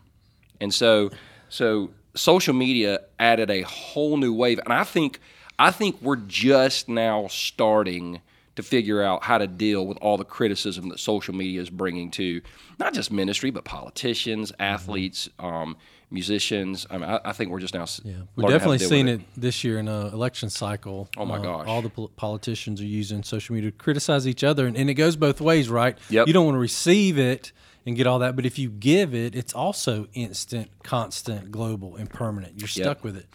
and 0.60 0.72
so 0.72 1.10
so 1.48 1.90
social 2.18 2.54
media 2.54 3.00
added 3.18 3.50
a 3.50 3.62
whole 3.62 4.16
new 4.16 4.32
wave. 4.32 4.58
And 4.64 4.72
I 4.72 4.84
think 4.84 5.20
I 5.58 5.70
think 5.70 6.00
we're 6.02 6.16
just 6.16 6.88
now 6.88 7.26
starting 7.28 8.20
to 8.56 8.62
figure 8.62 9.02
out 9.02 9.22
how 9.22 9.38
to 9.38 9.46
deal 9.46 9.86
with 9.86 9.98
all 9.98 10.16
the 10.16 10.24
criticism 10.24 10.88
that 10.88 10.98
social 10.98 11.34
media 11.34 11.60
is 11.60 11.70
bringing 11.70 12.10
to 12.10 12.40
not 12.78 12.92
just 12.92 13.12
ministry 13.12 13.50
but 13.50 13.64
politicians, 13.64 14.52
athletes, 14.58 15.28
um, 15.38 15.76
musicians. 16.10 16.86
I, 16.90 16.98
mean, 16.98 17.08
I, 17.08 17.20
I 17.24 17.32
think 17.32 17.50
we're 17.50 17.60
just 17.60 17.74
now. 17.74 17.86
Yeah, 18.04 18.14
we've 18.34 18.48
definitely 18.48 18.78
seen 18.78 19.06
with 19.06 19.20
it 19.20 19.26
this 19.36 19.62
year 19.62 19.78
in 19.78 19.86
an 19.88 20.12
election 20.12 20.50
cycle. 20.50 21.08
Oh, 21.16 21.24
my 21.24 21.36
Uh, 21.36 21.42
gosh. 21.42 21.66
All 21.68 21.82
the 21.82 21.90
pol- 21.90 22.10
politicians 22.16 22.80
are 22.80 22.86
using 22.86 23.22
social 23.22 23.54
media 23.54 23.70
to 23.70 23.76
criticize 23.76 24.26
each 24.26 24.42
other, 24.42 24.66
and, 24.66 24.76
and 24.76 24.90
it 24.90 24.94
goes 24.94 25.16
both 25.16 25.40
ways, 25.40 25.68
right? 25.68 25.96
Yep. 26.10 26.26
You 26.26 26.32
don't 26.32 26.46
want 26.46 26.56
to 26.56 26.60
receive 26.60 27.18
it 27.18 27.52
and 27.88 27.96
get 27.96 28.06
all 28.06 28.18
that, 28.18 28.36
but 28.36 28.44
if 28.44 28.58
you 28.58 28.68
give 28.68 29.14
it, 29.14 29.34
it's 29.34 29.54
also 29.54 30.08
instant, 30.12 30.70
constant, 30.82 31.50
global, 31.50 31.96
and 31.96 32.10
permanent. 32.10 32.60
You're 32.60 32.68
stuck 32.68 33.02
with 33.02 33.16
it. 33.16 33.26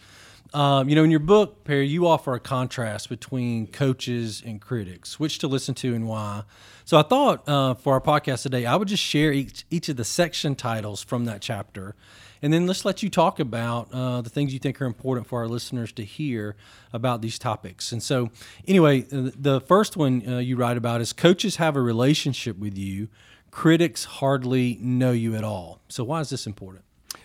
Um, 0.54 0.88
you 0.88 0.94
know, 0.94 1.02
in 1.02 1.10
your 1.10 1.18
book, 1.18 1.64
Perry, 1.64 1.88
you 1.88 2.06
offer 2.06 2.34
a 2.34 2.38
contrast 2.38 3.08
between 3.08 3.66
coaches 3.66 4.40
and 4.46 4.60
critics, 4.60 5.18
which 5.18 5.40
to 5.40 5.48
listen 5.48 5.74
to 5.74 5.92
and 5.96 6.06
why. 6.06 6.44
So 6.84 6.96
I 6.96 7.02
thought 7.02 7.48
uh, 7.48 7.74
for 7.74 7.94
our 7.94 8.00
podcast 8.00 8.42
today, 8.42 8.64
I 8.64 8.76
would 8.76 8.86
just 8.86 9.02
share 9.02 9.32
each 9.32 9.64
each 9.70 9.88
of 9.88 9.96
the 9.96 10.04
section 10.04 10.54
titles 10.54 11.02
from 11.02 11.24
that 11.24 11.42
chapter, 11.42 11.96
and 12.40 12.52
then 12.52 12.68
let's 12.68 12.84
let 12.84 13.02
you 13.02 13.10
talk 13.10 13.40
about 13.40 13.88
uh, 13.92 14.20
the 14.20 14.30
things 14.30 14.52
you 14.52 14.60
think 14.60 14.80
are 14.80 14.86
important 14.86 15.26
for 15.26 15.40
our 15.40 15.48
listeners 15.48 15.90
to 15.94 16.04
hear 16.04 16.54
about 16.92 17.22
these 17.22 17.40
topics. 17.40 17.90
And 17.90 18.00
so, 18.00 18.30
anyway, 18.68 19.02
uh, 19.10 19.32
the 19.34 19.60
first 19.60 19.96
one 19.96 20.22
uh, 20.28 20.38
you 20.38 20.54
write 20.54 20.76
about 20.76 21.00
is 21.00 21.12
coaches 21.12 21.56
have 21.56 21.74
a 21.74 21.82
relationship 21.82 22.56
with 22.56 22.78
you, 22.78 23.08
critics 23.54 24.04
hardly 24.04 24.76
know 24.80 25.12
you 25.12 25.36
at 25.36 25.44
all. 25.44 25.80
So 25.88 26.02
why 26.02 26.18
is 26.20 26.28
this 26.28 26.44
important? 26.44 26.84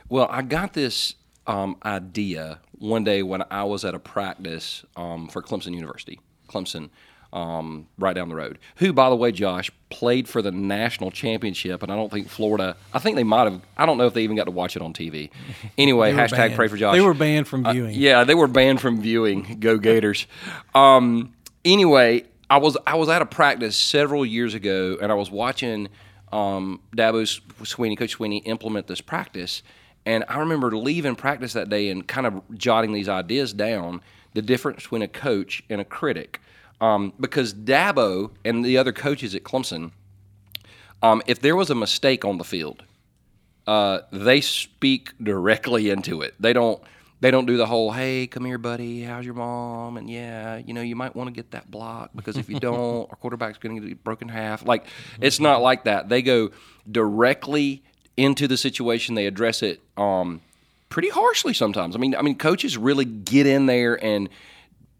Well, 0.10 0.28
I 0.30 0.44
got 0.44 0.74
this 0.74 1.16
um, 1.48 1.76
idea 1.84 2.60
one 2.78 3.04
day 3.04 3.24
when 3.24 3.44
I 3.50 3.64
was 3.64 3.84
at 3.84 3.96
a 3.96 4.00
practice 4.00 4.86
um, 4.96 5.28
for 5.28 5.42
Clemson 5.42 5.74
University, 5.74 6.20
Clemson, 6.48 6.92
um, 7.34 7.88
right 7.98 8.14
down 8.16 8.30
the 8.30 8.36
road. 8.36 8.60
Who, 8.78 8.94
by 8.94 9.10
the 9.10 9.16
way, 9.16 9.32
Josh 9.32 9.72
played 9.90 10.28
for 10.28 10.42
the 10.44 10.52
national 10.52 11.10
championship, 11.12 11.82
and 11.82 11.92
I 11.92 11.96
don't 11.96 12.12
think 12.12 12.30
Florida. 12.30 12.76
I 12.94 13.00
think 13.00 13.16
they 13.16 13.24
might 13.24 13.46
have. 13.46 13.62
I 13.76 13.88
don't 13.88 13.98
know 13.98 14.06
if 14.06 14.14
they 14.14 14.24
even 14.24 14.36
got 14.36 14.46
to 14.46 14.52
watch 14.52 14.76
it 14.76 14.82
on 14.84 14.94
TV. 14.94 15.32
Anyway, 15.80 16.12
hashtag 16.14 16.32
banned. 16.38 16.56
pray 16.56 16.68
for 16.68 16.78
Josh. 16.78 16.94
They 16.96 17.02
were 17.02 17.14
banned 17.16 17.48
from 17.48 17.66
Uh, 17.66 17.74
viewing. 17.74 17.96
yeah, 17.96 18.24
they 18.24 18.36
were 18.36 18.48
banned 18.48 18.82
from 18.82 19.02
viewing. 19.02 19.58
Go 19.60 19.78
Gators. 19.80 20.28
Um, 20.76 21.34
anyway, 21.66 22.26
I 22.50 22.58
was 22.58 22.78
I 22.86 22.96
was 22.96 23.10
at 23.10 23.22
a 23.22 23.26
practice 23.26 23.76
several 23.78 24.26
years 24.26 24.54
ago, 24.54 24.98
and 25.02 25.12
I 25.12 25.16
was 25.16 25.30
watching 25.32 25.88
um, 26.32 26.82
Dabo 26.96 27.24
Swinney, 27.64 27.98
Coach 27.98 28.18
Swinney, 28.18 28.42
implement 28.46 28.88
this 28.88 29.02
practice. 29.02 29.64
And 30.06 30.24
I 30.28 30.40
remember 30.40 30.76
leaving 30.76 31.16
practice 31.16 31.54
that 31.54 31.70
day 31.70 31.90
and 31.90 32.08
kind 32.08 32.26
of 32.26 32.42
jotting 32.58 32.94
these 32.94 33.10
ideas 33.10 33.54
down. 33.54 34.02
The 34.34 34.42
difference 34.42 34.84
between 34.84 35.02
a 35.02 35.08
coach 35.08 35.64
and 35.70 35.82
a 35.82 35.86
critic, 35.86 36.40
um, 36.80 37.14
because 37.20 37.54
Dabo 37.54 38.32
and 38.46 38.64
the 38.64 38.78
other 38.78 38.92
coaches 38.92 39.34
at 39.34 39.44
Clemson, 39.44 39.92
um, 41.02 41.22
if 41.26 41.42
there 41.42 41.56
was 41.56 41.70
a 41.70 41.76
mistake 41.76 42.24
on 42.24 42.38
the 42.38 42.44
field, 42.44 42.84
uh, 43.66 44.02
they 44.12 44.42
speak 44.42 45.14
directly 45.22 45.90
into 45.90 46.22
it. 46.22 46.36
They 46.40 46.54
don't 46.54 46.82
they 47.22 47.32
don't 47.32 47.46
do 47.46 47.58
the 47.58 47.66
whole 47.66 47.92
hey 47.92 48.28
come 48.28 48.46
here 48.46 48.58
buddy. 48.58 49.04
How's 49.04 49.26
your 49.26 49.34
mom? 49.34 49.98
And 49.98 50.10
yeah 50.10 50.58
you 50.58 50.74
know 50.74 50.82
you 50.82 50.96
might 50.96 51.16
want 51.16 51.28
to 51.28 51.34
get 51.34 51.52
that 51.52 51.70
block 51.70 52.12
because 52.16 52.38
if 52.38 52.50
you 52.50 52.60
don't 52.60 53.10
our 53.10 53.16
quarterback's 53.18 53.58
going 53.58 53.82
to 53.82 53.88
get 53.88 54.04
broken 54.04 54.30
half. 54.30 54.66
Like 54.66 54.86
it's 55.22 55.40
not 55.40 55.62
like 55.62 55.86
that. 55.86 56.10
They 56.10 56.22
go 56.22 56.52
directly 56.90 57.84
into 58.18 58.48
the 58.48 58.58
situation. 58.58 59.16
They 59.16 59.26
address 59.26 59.64
it 59.64 59.82
um, 59.98 60.42
pretty 60.90 61.10
harshly 61.10 61.54
sometimes. 61.54 61.96
I 61.96 62.00
mean 62.00 62.16
i 62.16 62.22
mean 62.22 62.38
coaches 62.38 62.78
really 62.78 63.06
get 63.06 63.46
in 63.46 63.66
there 63.66 64.04
and 64.04 64.30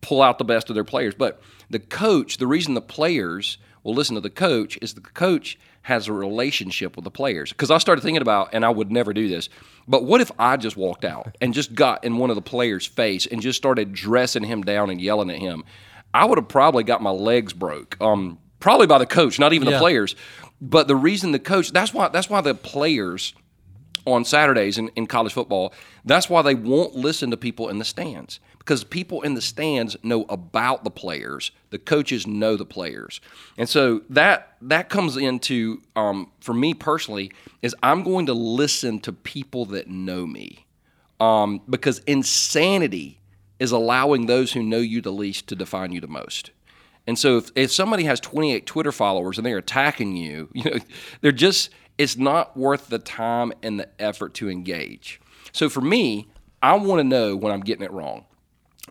pull 0.02 0.22
out 0.22 0.38
the 0.38 0.46
best 0.46 0.70
of 0.70 0.76
their 0.76 0.84
players. 0.84 1.14
But 1.16 1.42
the 1.70 1.80
coach, 1.80 2.38
the 2.38 2.48
reason 2.48 2.74
the 2.74 2.82
players 2.82 3.58
will 3.84 3.94
listen 3.94 4.16
to 4.16 4.22
the 4.22 4.30
coach 4.30 4.78
is 4.82 4.94
the 4.94 5.02
coach 5.02 5.58
has 5.84 6.08
a 6.08 6.14
relationship 6.14 6.96
with 6.96 7.04
the 7.06 7.12
players. 7.12 7.52
Because 7.52 7.72
I 7.72 7.78
started 7.78 8.02
thinking 8.02 8.22
about, 8.22 8.50
and 8.54 8.66
I 8.66 8.70
would 8.70 8.92
never 8.92 9.14
do 9.14 9.28
this, 9.28 9.50
but 9.88 10.04
what 10.04 10.22
if 10.22 10.32
I 10.38 10.58
just 10.58 10.78
walked 10.78 11.06
out 11.06 11.36
and 11.42 11.54
just 11.54 11.74
got 11.74 12.04
in 12.04 12.18
one 12.18 12.30
of 12.30 12.36
the 12.36 12.42
players' 12.42 12.86
face 12.86 13.26
and 13.26 13.42
just 13.42 13.58
started 13.58 13.94
dressing 13.94 14.44
him 14.44 14.62
down 14.64 14.90
and 14.90 15.02
yelling 15.02 15.30
at 15.30 15.38
him? 15.38 15.64
I 16.14 16.26
would 16.26 16.38
have 16.38 16.48
probably 16.48 16.84
got 16.84 17.02
my 17.02 17.12
legs 17.12 17.54
broke. 17.54 17.96
Um, 18.02 18.40
probably 18.60 18.88
by 18.88 18.98
the 18.98 19.06
coach, 19.06 19.40
not 19.40 19.54
even 19.54 19.68
Yeah. 19.68 19.76
the 19.76 19.80
players. 19.80 20.16
But 20.62 20.88
the 20.88 20.96
reason 20.96 21.32
the 21.32 21.40
coach, 21.40 21.72
that's 21.72 21.94
why 21.94 22.10
that's 22.10 22.30
why 22.30 22.42
the 22.42 22.54
players 22.54 23.34
on 24.12 24.26
Saturdays 24.26 24.78
in, 24.78 24.90
in 24.90 25.08
college 25.08 25.34
football. 25.34 25.74
That's 26.06 26.30
why 26.30 26.42
they 26.42 26.56
won't 26.56 26.96
listen 26.96 27.32
to 27.32 27.38
people 27.38 27.70
in 27.70 27.80
the 27.80 27.86
stands 27.86 28.40
because 28.60 28.84
people 28.84 29.22
in 29.22 29.34
the 29.34 29.42
stands 29.42 29.98
know 30.04 30.26
about 30.30 30.84
the 30.84 30.92
players. 30.92 31.52
The 31.72 31.80
coaches 31.80 32.28
know 32.28 32.56
the 32.56 32.66
players, 32.66 33.22
and 33.58 33.68
so 33.68 34.02
that 34.10 34.56
that 34.62 34.90
comes 34.90 35.18
into 35.18 35.82
um, 35.96 36.32
for 36.40 36.54
me 36.54 36.74
personally 36.74 37.32
is 37.62 37.76
I'm 37.84 38.04
going 38.04 38.26
to 38.28 38.34
listen 38.34 39.00
to 39.02 39.14
people 39.14 39.66
that 39.66 39.88
know 39.88 40.26
me 40.26 40.66
um, 41.20 41.62
because 41.70 42.00
insanity 42.00 43.20
is 43.60 43.72
allowing 43.72 44.26
those 44.26 44.54
who 44.54 44.64
know 44.64 44.78
you 44.78 45.02
the 45.02 45.12
least 45.12 45.48
to 45.48 45.56
define 45.56 45.92
you 45.92 46.00
the 46.00 46.08
most. 46.08 46.52
And 47.10 47.18
so 47.18 47.38
if, 47.38 47.52
if 47.56 47.72
somebody 47.72 48.04
has 48.04 48.20
28 48.20 48.68
Twitter 48.68 48.92
followers 48.92 49.40
and 49.40 49.46
they're 49.46 49.58
attacking 49.58 50.16
you, 50.16 50.48
you 50.54 50.64
know, 50.70 50.78
they're 51.22 51.32
just 51.32 51.72
it's 51.98 52.16
not 52.16 52.56
worth 52.56 52.88
the 52.88 53.00
time 53.00 53.52
and 53.64 53.80
the 53.80 53.90
effort 54.00 54.36
to 54.36 54.48
engage. 54.48 55.20
So 55.52 55.70
for 55.70 55.82
me, 55.82 56.28
I 56.62 56.76
want 56.76 57.00
to 57.00 57.04
know 57.04 57.36
when 57.36 57.52
I'm 57.52 57.62
getting 57.62 57.84
it 57.84 57.92
wrong. 57.92 58.26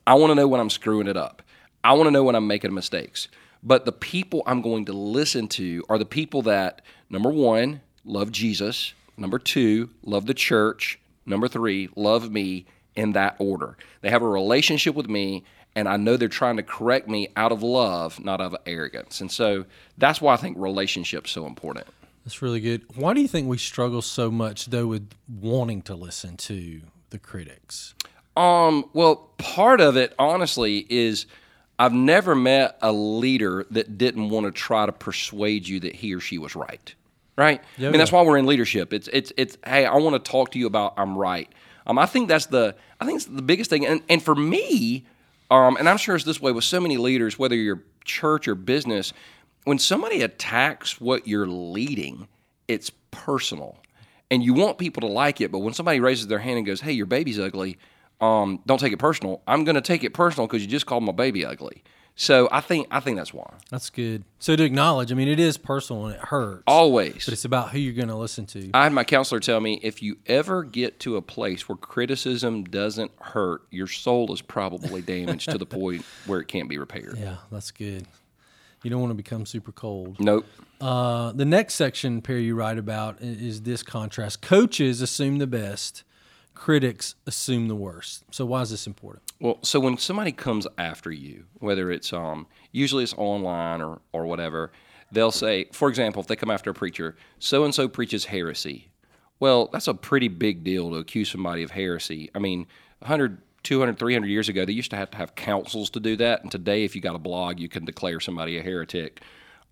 I 0.04 0.14
want 0.14 0.32
to 0.32 0.34
know 0.34 0.48
when 0.48 0.60
I'm 0.60 0.68
screwing 0.68 1.06
it 1.06 1.16
up. 1.16 1.42
I 1.84 1.92
want 1.92 2.08
to 2.08 2.10
know 2.10 2.24
when 2.24 2.34
I'm 2.34 2.48
making 2.48 2.74
mistakes. 2.74 3.28
But 3.62 3.84
the 3.84 3.92
people 3.92 4.42
I'm 4.46 4.62
going 4.62 4.86
to 4.86 4.92
listen 4.92 5.46
to 5.50 5.84
are 5.88 5.96
the 5.96 6.04
people 6.04 6.42
that, 6.42 6.82
number 7.08 7.30
one, 7.30 7.82
love 8.04 8.32
Jesus. 8.32 8.94
Number 9.16 9.38
two, 9.38 9.90
love 10.02 10.26
the 10.26 10.34
church. 10.34 10.98
Number 11.24 11.46
three, 11.46 11.88
love 11.94 12.32
me 12.32 12.66
in 12.98 13.12
that 13.12 13.36
order. 13.38 13.76
They 14.00 14.10
have 14.10 14.22
a 14.22 14.28
relationship 14.28 14.96
with 14.96 15.08
me, 15.08 15.44
and 15.74 15.88
I 15.88 15.96
know 15.96 16.16
they're 16.16 16.28
trying 16.28 16.56
to 16.56 16.62
correct 16.62 17.08
me 17.08 17.28
out 17.36 17.52
of 17.52 17.62
love, 17.62 18.18
not 18.18 18.40
out 18.40 18.54
of 18.54 18.56
arrogance. 18.66 19.20
And 19.20 19.30
so 19.30 19.64
that's 19.96 20.20
why 20.20 20.34
I 20.34 20.36
think 20.36 20.56
relationships 20.58 21.30
so 21.30 21.46
important. 21.46 21.86
That's 22.24 22.42
really 22.42 22.60
good. 22.60 22.82
Why 22.94 23.14
do 23.14 23.20
you 23.20 23.28
think 23.28 23.48
we 23.48 23.58
struggle 23.58 24.02
so 24.02 24.30
much 24.30 24.66
though 24.66 24.86
with 24.86 25.10
wanting 25.28 25.82
to 25.82 25.94
listen 25.94 26.36
to 26.38 26.82
the 27.10 27.18
critics? 27.18 27.94
Um, 28.36 28.88
well, 28.92 29.30
part 29.38 29.80
of 29.80 29.96
it, 29.96 30.14
honestly, 30.18 30.86
is 30.88 31.26
I've 31.78 31.92
never 31.92 32.34
met 32.34 32.76
a 32.82 32.92
leader 32.92 33.66
that 33.70 33.98
didn't 33.98 34.30
want 34.30 34.46
to 34.46 34.52
try 34.52 34.86
to 34.86 34.92
persuade 34.92 35.66
you 35.66 35.80
that 35.80 35.94
he 35.96 36.14
or 36.14 36.20
she 36.20 36.38
was 36.38 36.54
right. 36.54 36.94
Right? 37.36 37.62
Yeah, 37.76 37.88
I 37.88 37.90
mean, 37.92 37.98
that's 37.98 38.10
why 38.10 38.22
we're 38.22 38.36
in 38.36 38.46
leadership. 38.46 38.92
It's 38.92 39.08
it's 39.12 39.32
it's 39.36 39.56
hey, 39.64 39.86
I 39.86 39.96
want 39.96 40.22
to 40.22 40.30
talk 40.30 40.50
to 40.52 40.58
you 40.58 40.66
about 40.66 40.94
I'm 40.96 41.16
right. 41.16 41.48
Um, 41.86 41.98
I 41.98 42.06
think 42.06 42.28
that's 42.28 42.46
the 42.46 42.74
I 43.00 43.06
think 43.06 43.16
it's 43.16 43.26
the 43.26 43.42
biggest 43.42 43.70
thing. 43.70 43.86
And 43.86 44.02
and 44.08 44.20
for 44.22 44.34
me, 44.34 45.06
um, 45.50 45.76
and 45.76 45.88
I'm 45.88 45.96
sure 45.96 46.14
it's 46.14 46.24
this 46.24 46.40
way 46.40 46.52
with 46.52 46.64
so 46.64 46.80
many 46.80 46.96
leaders, 46.96 47.38
whether 47.38 47.54
you're 47.54 47.82
church 48.04 48.48
or 48.48 48.54
business, 48.54 49.12
when 49.64 49.78
somebody 49.78 50.22
attacks 50.22 51.00
what 51.00 51.26
you're 51.26 51.46
leading, 51.46 52.28
it's 52.68 52.90
personal. 53.10 53.78
And 54.30 54.42
you 54.42 54.54
want 54.54 54.78
people 54.78 55.00
to 55.02 55.06
like 55.06 55.40
it, 55.40 55.50
but 55.50 55.60
when 55.60 55.74
somebody 55.74 56.00
raises 56.00 56.26
their 56.26 56.38
hand 56.38 56.58
and 56.58 56.66
goes, 56.66 56.82
"Hey, 56.82 56.92
your 56.92 57.06
baby's 57.06 57.38
ugly," 57.38 57.78
um, 58.20 58.60
don't 58.66 58.78
take 58.78 58.92
it 58.92 58.98
personal. 58.98 59.42
I'm 59.46 59.64
going 59.64 59.74
to 59.74 59.80
take 59.80 60.04
it 60.04 60.12
personal 60.12 60.46
because 60.46 60.62
you 60.62 60.68
just 60.68 60.86
called 60.86 61.04
my 61.04 61.12
baby 61.12 61.44
ugly. 61.46 61.82
So 62.20 62.48
I 62.50 62.60
think 62.60 62.88
I 62.90 62.98
think 62.98 63.16
that's 63.16 63.32
why. 63.32 63.48
That's 63.70 63.90
good. 63.90 64.24
So 64.40 64.56
to 64.56 64.64
acknowledge, 64.64 65.12
I 65.12 65.14
mean, 65.14 65.28
it 65.28 65.38
is 65.38 65.56
personal 65.56 66.06
and 66.06 66.16
it 66.16 66.20
hurts. 66.20 66.64
Always. 66.66 67.24
But 67.24 67.32
it's 67.32 67.44
about 67.44 67.70
who 67.70 67.78
you're 67.78 67.94
going 67.94 68.08
to 68.08 68.16
listen 68.16 68.44
to. 68.46 68.70
I 68.74 68.82
had 68.82 68.92
my 68.92 69.04
counselor 69.04 69.38
tell 69.38 69.60
me 69.60 69.78
if 69.84 70.02
you 70.02 70.16
ever 70.26 70.64
get 70.64 70.98
to 71.00 71.16
a 71.16 71.22
place 71.22 71.68
where 71.68 71.76
criticism 71.76 72.64
doesn't 72.64 73.12
hurt, 73.20 73.62
your 73.70 73.86
soul 73.86 74.32
is 74.34 74.42
probably 74.42 75.00
damaged 75.00 75.48
to 75.50 75.58
the 75.58 75.66
point 75.80 76.04
where 76.26 76.40
it 76.40 76.48
can't 76.48 76.68
be 76.68 76.76
repaired. 76.76 77.16
yeah, 77.18 77.36
that's 77.52 77.70
good. 77.70 78.04
You 78.82 78.90
don't 78.90 79.00
want 79.00 79.10
to 79.12 79.16
become 79.16 79.46
super 79.46 79.70
cold. 79.70 80.18
Nope. 80.18 80.44
Uh, 80.80 81.30
the 81.32 81.44
next 81.44 81.74
section, 81.74 82.20
Perry, 82.20 82.42
you 82.42 82.56
write 82.56 82.78
about 82.78 83.18
is 83.20 83.62
this 83.62 83.84
contrast. 83.84 84.42
Coaches 84.42 85.00
assume 85.00 85.38
the 85.38 85.46
best, 85.46 86.02
critics 86.58 87.14
assume 87.26 87.68
the 87.68 87.74
worst. 87.74 88.24
So 88.30 88.44
why 88.44 88.62
is 88.62 88.70
this 88.70 88.86
important? 88.86 89.22
Well, 89.40 89.58
so 89.62 89.78
when 89.78 89.96
somebody 89.96 90.32
comes 90.32 90.66
after 90.76 91.10
you, 91.10 91.44
whether 91.60 91.90
it's 91.90 92.12
um, 92.12 92.46
usually 92.72 93.04
it's 93.04 93.14
online 93.16 93.80
or 93.80 94.00
or 94.12 94.26
whatever, 94.26 94.72
they'll 95.12 95.32
say, 95.32 95.68
for 95.72 95.88
example, 95.88 96.20
if 96.20 96.26
they 96.26 96.36
come 96.36 96.50
after 96.50 96.70
a 96.70 96.74
preacher, 96.74 97.16
so 97.38 97.64
and 97.64 97.74
so 97.74 97.88
preaches 97.88 98.26
heresy. 98.26 98.90
Well, 99.40 99.68
that's 99.72 99.86
a 99.86 99.94
pretty 99.94 100.28
big 100.28 100.64
deal 100.64 100.90
to 100.90 100.96
accuse 100.96 101.30
somebody 101.30 101.62
of 101.62 101.70
heresy. 101.70 102.28
I 102.34 102.40
mean, 102.40 102.66
100, 102.98 103.40
200, 103.62 103.96
300 103.96 104.26
years 104.26 104.48
ago, 104.48 104.64
they 104.64 104.72
used 104.72 104.90
to 104.90 104.96
have 104.96 105.12
to 105.12 105.16
have 105.16 105.36
councils 105.36 105.90
to 105.90 106.00
do 106.00 106.16
that. 106.16 106.42
And 106.42 106.50
today, 106.50 106.84
if 106.84 106.96
you 106.96 107.00
got 107.00 107.14
a 107.14 107.20
blog, 107.20 107.60
you 107.60 107.68
can 107.68 107.84
declare 107.84 108.18
somebody 108.18 108.58
a 108.58 108.62
heretic. 108.62 109.20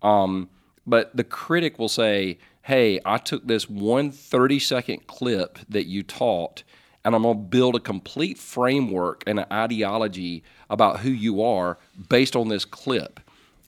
Um, 0.01 0.49
but 0.85 1.13
the 1.15 1.25
critic 1.25 1.77
will 1.77 1.89
say, 1.89 2.37
hey, 2.61 2.99
I 3.05 3.17
took 3.17 3.45
this 3.45 3.69
one 3.69 4.09
30 4.11 4.59
second 4.59 5.07
clip 5.07 5.59
that 5.67 5.85
you 5.87 6.01
taught, 6.01 6.63
and 7.07 7.15
I'm 7.15 7.21
going 7.21 7.37
to 7.37 7.41
build 7.41 7.73
a 7.77 7.79
complete 7.79 8.37
framework 8.37 9.23
and 9.25 9.39
an 9.39 9.45
ideology 9.49 10.43
about 10.69 10.99
who 10.99 11.09
you 11.09 11.41
are 11.41 11.77
based 12.09 12.35
on 12.35 12.49
this 12.49 12.65
clip. 12.65 13.21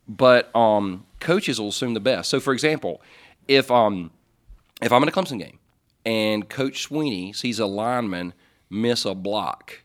But 0.09 0.53
um, 0.53 1.05
coaches 1.21 1.57
will 1.57 1.69
assume 1.69 1.93
the 1.93 2.01
best. 2.01 2.29
So, 2.29 2.41
for 2.41 2.51
example, 2.51 3.01
if 3.47 3.71
um, 3.71 4.11
if 4.81 4.91
I'm 4.91 5.01
in 5.03 5.07
a 5.07 5.11
Clemson 5.13 5.39
game 5.39 5.57
and 6.05 6.49
Coach 6.49 6.89
Swinney 6.89 7.33
sees 7.33 7.59
a 7.59 7.65
lineman 7.65 8.33
miss 8.69 9.05
a 9.05 9.15
block, 9.15 9.83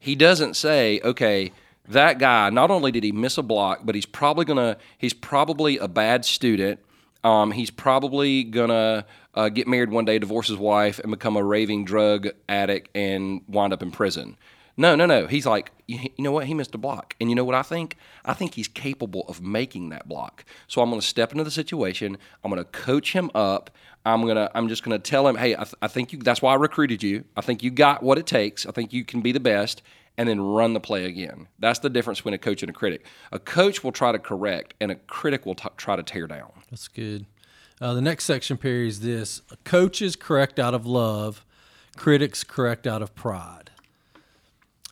he 0.00 0.16
doesn't 0.16 0.54
say, 0.54 1.00
okay, 1.04 1.52
that 1.86 2.18
guy, 2.18 2.50
not 2.50 2.72
only 2.72 2.90
did 2.90 3.04
he 3.04 3.12
miss 3.12 3.38
a 3.38 3.42
block, 3.42 3.82
but 3.84 3.94
he's 3.94 4.04
probably 4.04 4.44
gonna, 4.44 4.78
he's 4.98 5.14
probably 5.14 5.78
a 5.78 5.86
bad 5.86 6.24
student. 6.24 6.80
Um, 7.24 7.50
he's 7.50 7.70
probably 7.70 8.44
gonna 8.44 9.06
uh, 9.34 9.48
get 9.48 9.66
married 9.66 9.90
one 9.90 10.04
day, 10.04 10.18
divorce 10.18 10.48
his 10.48 10.58
wife, 10.58 10.98
and 11.00 11.10
become 11.10 11.36
a 11.36 11.42
raving 11.42 11.84
drug 11.84 12.28
addict 12.48 12.90
and 12.94 13.42
wind 13.48 13.72
up 13.72 13.82
in 13.82 13.90
prison. 13.90 14.36
No, 14.76 14.96
no, 14.96 15.06
no. 15.06 15.28
He's 15.28 15.46
like, 15.46 15.70
you 15.86 16.10
know 16.18 16.32
what? 16.32 16.46
He 16.46 16.54
missed 16.54 16.74
a 16.74 16.78
block. 16.78 17.14
And 17.20 17.30
you 17.30 17.36
know 17.36 17.44
what 17.44 17.54
I 17.54 17.62
think? 17.62 17.96
I 18.24 18.34
think 18.34 18.54
he's 18.54 18.66
capable 18.66 19.24
of 19.28 19.40
making 19.40 19.90
that 19.90 20.08
block. 20.08 20.44
So 20.66 20.82
I'm 20.82 20.90
going 20.90 21.00
to 21.00 21.06
step 21.06 21.30
into 21.30 21.44
the 21.44 21.50
situation. 21.50 22.18
I'm 22.42 22.50
going 22.50 22.62
to 22.62 22.68
coach 22.70 23.12
him 23.12 23.30
up. 23.36 23.70
I'm 24.04 24.22
going 24.22 24.36
to, 24.36 24.50
I'm 24.54 24.68
just 24.68 24.82
going 24.82 25.00
to 25.00 25.10
tell 25.10 25.28
him, 25.28 25.36
hey, 25.36 25.54
I, 25.54 25.62
th- 25.64 25.76
I 25.80 25.86
think 25.86 26.12
you, 26.12 26.18
that's 26.18 26.42
why 26.42 26.52
I 26.52 26.56
recruited 26.56 27.04
you. 27.04 27.24
I 27.36 27.40
think 27.40 27.62
you 27.62 27.70
got 27.70 28.02
what 28.02 28.18
it 28.18 28.26
takes. 28.26 28.66
I 28.66 28.72
think 28.72 28.92
you 28.92 29.04
can 29.04 29.20
be 29.20 29.30
the 29.30 29.40
best. 29.40 29.80
And 30.16 30.28
then 30.28 30.40
run 30.40 30.74
the 30.74 30.80
play 30.80 31.06
again. 31.06 31.48
That's 31.58 31.80
the 31.80 31.90
difference 31.90 32.20
between 32.20 32.34
a 32.34 32.38
coach 32.38 32.62
and 32.62 32.70
a 32.70 32.72
critic. 32.72 33.04
A 33.32 33.40
coach 33.40 33.82
will 33.82 33.90
try 33.90 34.12
to 34.12 34.18
correct, 34.18 34.74
and 34.80 34.92
a 34.92 34.94
critic 34.94 35.44
will 35.44 35.56
t- 35.56 35.68
try 35.76 35.96
to 35.96 36.04
tear 36.04 36.28
down. 36.28 36.52
That's 36.70 36.86
good. 36.86 37.26
Uh, 37.80 37.94
the 37.94 38.00
next 38.00 38.24
section, 38.24 38.56
Perry, 38.56 38.86
is 38.86 39.00
this 39.00 39.42
coaches 39.64 40.14
correct 40.14 40.60
out 40.60 40.72
of 40.72 40.86
love, 40.86 41.44
critics 41.96 42.44
correct 42.44 42.86
out 42.86 43.02
of 43.02 43.14
pride. 43.16 43.70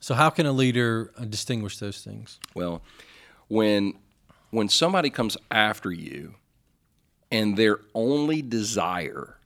So, 0.01 0.15
how 0.15 0.31
can 0.31 0.47
a 0.47 0.53
leader 0.53 1.13
uh, 1.17 1.25
distinguish 1.25 1.79
those 1.79 2.03
things? 2.03 2.41
Well, 2.55 2.83
when 3.47 3.95
when 4.51 4.69
somebody 4.69 5.11
comes 5.11 5.37
after 5.51 5.91
you 5.93 6.35
and 7.31 7.57
their 7.57 7.79
only 7.95 8.43
desire 8.43 9.39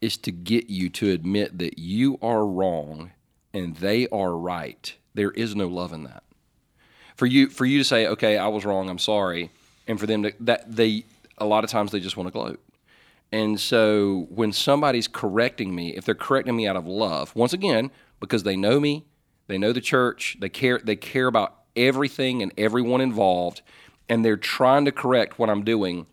is 0.00 0.16
to 0.18 0.32
get 0.32 0.70
you 0.70 0.88
to 0.90 1.10
admit 1.10 1.58
that 1.58 1.78
you 1.78 2.18
are 2.22 2.46
wrong 2.46 3.10
and 3.52 3.76
they 3.76 4.08
are 4.08 4.36
right, 4.36 4.94
there 5.14 5.30
is 5.30 5.54
no 5.54 5.68
love 5.68 5.92
in 5.92 6.04
that. 6.04 6.22
For 7.16 7.26
you 7.26 7.48
for 7.48 7.64
you 7.64 7.78
to 7.78 7.84
say, 7.84 8.06
"Okay, 8.06 8.36
I 8.36 8.48
was 8.48 8.64
wrong. 8.64 8.88
I'm 8.88 8.98
sorry." 8.98 9.50
And 9.86 10.00
for 10.00 10.06
them 10.06 10.24
to 10.24 10.32
that 10.40 10.76
they 10.76 11.04
a 11.38 11.46
lot 11.46 11.64
of 11.64 11.70
times 11.70 11.92
they 11.92 12.00
just 12.00 12.16
want 12.16 12.26
to 12.26 12.32
gloat. 12.32 12.60
And 13.32 13.58
so 13.58 14.26
when 14.30 14.52
somebody's 14.52 15.08
correcting 15.08 15.74
me, 15.74 15.94
if 15.96 16.04
they're 16.04 16.14
correcting 16.14 16.56
me 16.56 16.66
out 16.66 16.76
of 16.76 16.86
love, 16.86 17.34
once 17.34 17.52
again, 17.52 17.90
because 18.20 18.44
they 18.44 18.56
know 18.56 18.78
me, 18.78 19.04
they 19.48 19.58
know 19.58 19.72
the 19.72 19.80
church, 19.80 20.36
they 20.40 20.48
care 20.48 20.80
they 20.82 20.96
care 20.96 21.26
about 21.26 21.56
everything 21.76 22.42
and 22.42 22.52
everyone 22.56 23.00
involved, 23.00 23.62
and 24.08 24.24
they're 24.24 24.36
trying 24.36 24.84
to 24.84 24.92
correct 24.92 25.38
what 25.38 25.50
I'm 25.50 25.64
doing. 25.64 26.06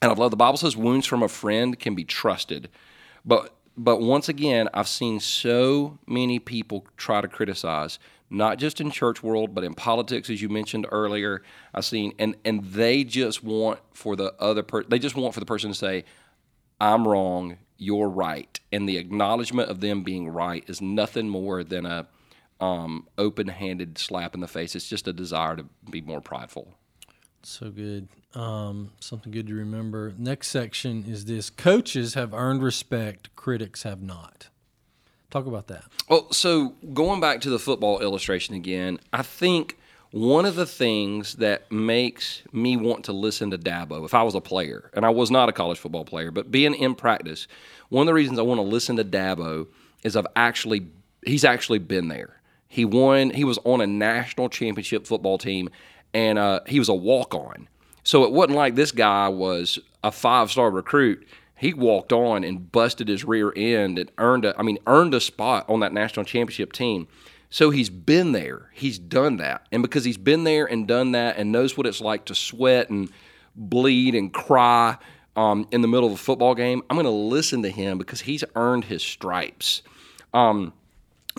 And 0.00 0.10
I 0.10 0.14
love 0.14 0.30
the 0.30 0.36
Bible 0.36 0.56
says 0.56 0.76
wounds 0.76 1.06
from 1.06 1.22
a 1.22 1.28
friend 1.28 1.78
can 1.78 1.94
be 1.94 2.04
trusted. 2.04 2.68
But 3.24 3.54
but 3.76 4.00
once 4.00 4.28
again, 4.28 4.68
I've 4.74 4.88
seen 4.88 5.18
so 5.20 5.98
many 6.06 6.38
people 6.38 6.86
try 6.96 7.20
to 7.20 7.28
criticize, 7.28 7.98
not 8.32 8.58
just 8.58 8.80
in 8.80 8.90
church 8.90 9.22
world, 9.22 9.54
but 9.54 9.62
in 9.62 9.74
politics, 9.74 10.30
as 10.30 10.40
you 10.40 10.48
mentioned 10.48 10.86
earlier. 10.90 11.42
I've 11.74 11.84
seen, 11.84 12.14
and 12.18 12.36
and 12.44 12.64
they 12.64 13.04
just 13.04 13.44
want 13.44 13.80
for 13.92 14.16
the 14.16 14.34
other 14.40 14.62
per, 14.62 14.82
they 14.84 14.98
just 14.98 15.16
want 15.16 15.34
for 15.34 15.40
the 15.40 15.46
person 15.46 15.70
to 15.70 15.76
say, 15.76 16.04
"I'm 16.80 17.06
wrong, 17.06 17.58
you're 17.76 18.08
right," 18.08 18.58
and 18.72 18.88
the 18.88 18.96
acknowledgement 18.96 19.70
of 19.70 19.80
them 19.80 20.02
being 20.02 20.28
right 20.28 20.64
is 20.66 20.80
nothing 20.80 21.28
more 21.28 21.62
than 21.62 21.86
a 21.86 22.08
um, 22.60 23.08
open-handed 23.18 23.98
slap 23.98 24.34
in 24.34 24.40
the 24.40 24.48
face. 24.48 24.74
It's 24.76 24.88
just 24.88 25.08
a 25.08 25.12
desire 25.12 25.56
to 25.56 25.66
be 25.90 26.00
more 26.00 26.20
prideful. 26.20 26.74
So 27.42 27.70
good. 27.70 28.08
Um, 28.34 28.92
something 29.00 29.32
good 29.32 29.48
to 29.48 29.54
remember. 29.54 30.14
Next 30.16 30.48
section 30.48 31.04
is 31.06 31.24
this 31.24 31.50
coaches 31.50 32.14
have 32.14 32.32
earned 32.32 32.62
respect, 32.62 33.34
critics 33.34 33.82
have 33.82 34.00
not. 34.00 34.48
Talk 35.32 35.46
about 35.46 35.68
that. 35.68 35.84
Well, 36.10 36.30
so 36.30 36.74
going 36.92 37.22
back 37.22 37.40
to 37.40 37.50
the 37.50 37.58
football 37.58 38.00
illustration 38.00 38.54
again, 38.54 39.00
I 39.14 39.22
think 39.22 39.78
one 40.10 40.44
of 40.44 40.56
the 40.56 40.66
things 40.66 41.36
that 41.36 41.72
makes 41.72 42.42
me 42.52 42.76
want 42.76 43.06
to 43.06 43.14
listen 43.14 43.50
to 43.50 43.56
Dabo, 43.56 44.04
if 44.04 44.12
I 44.12 44.24
was 44.24 44.34
a 44.34 44.42
player, 44.42 44.90
and 44.92 45.06
I 45.06 45.08
was 45.08 45.30
not 45.30 45.48
a 45.48 45.52
college 45.52 45.78
football 45.78 46.04
player, 46.04 46.30
but 46.30 46.50
being 46.50 46.74
in 46.74 46.94
practice, 46.94 47.48
one 47.88 48.02
of 48.02 48.06
the 48.08 48.12
reasons 48.12 48.38
I 48.38 48.42
want 48.42 48.58
to 48.58 48.62
listen 48.62 48.96
to 48.96 49.04
Dabo 49.04 49.68
is 50.02 50.16
I've 50.16 50.26
actually 50.36 50.88
he's 51.24 51.46
actually 51.46 51.78
been 51.78 52.08
there. 52.08 52.42
He 52.68 52.84
won. 52.84 53.30
He 53.30 53.44
was 53.44 53.58
on 53.64 53.80
a 53.80 53.86
national 53.86 54.50
championship 54.50 55.06
football 55.06 55.38
team, 55.38 55.70
and 56.12 56.38
uh, 56.38 56.60
he 56.66 56.78
was 56.78 56.90
a 56.90 56.94
walk 56.94 57.34
on. 57.34 57.68
So 58.04 58.24
it 58.24 58.32
wasn't 58.32 58.56
like 58.56 58.74
this 58.74 58.92
guy 58.92 59.30
was 59.30 59.78
a 60.04 60.12
five 60.12 60.50
star 60.50 60.70
recruit. 60.70 61.26
He 61.62 61.72
walked 61.72 62.12
on 62.12 62.42
and 62.42 62.72
busted 62.72 63.06
his 63.06 63.24
rear 63.24 63.52
end 63.54 63.96
and 63.96 64.10
earned 64.18 64.44
a, 64.44 64.58
I 64.58 64.62
mean, 64.64 64.78
earned 64.88 65.14
a 65.14 65.20
spot 65.20 65.64
on 65.68 65.78
that 65.78 65.92
national 65.92 66.26
championship 66.26 66.72
team. 66.72 67.06
So 67.50 67.70
he's 67.70 67.88
been 67.88 68.32
there. 68.32 68.72
He's 68.74 68.98
done 68.98 69.36
that. 69.36 69.64
And 69.70 69.80
because 69.80 70.04
he's 70.04 70.16
been 70.16 70.42
there 70.42 70.66
and 70.66 70.88
done 70.88 71.12
that 71.12 71.36
and 71.36 71.52
knows 71.52 71.76
what 71.76 71.86
it's 71.86 72.00
like 72.00 72.24
to 72.24 72.34
sweat 72.34 72.90
and 72.90 73.08
bleed 73.54 74.16
and 74.16 74.34
cry 74.34 74.96
um, 75.36 75.68
in 75.70 75.82
the 75.82 75.88
middle 75.88 76.08
of 76.08 76.14
a 76.14 76.16
football 76.16 76.56
game, 76.56 76.82
I'm 76.90 76.96
going 76.96 77.04
to 77.04 77.10
listen 77.10 77.62
to 77.62 77.70
him 77.70 77.96
because 77.96 78.22
he's 78.22 78.42
earned 78.56 78.86
his 78.86 79.04
stripes. 79.04 79.82
Um, 80.34 80.72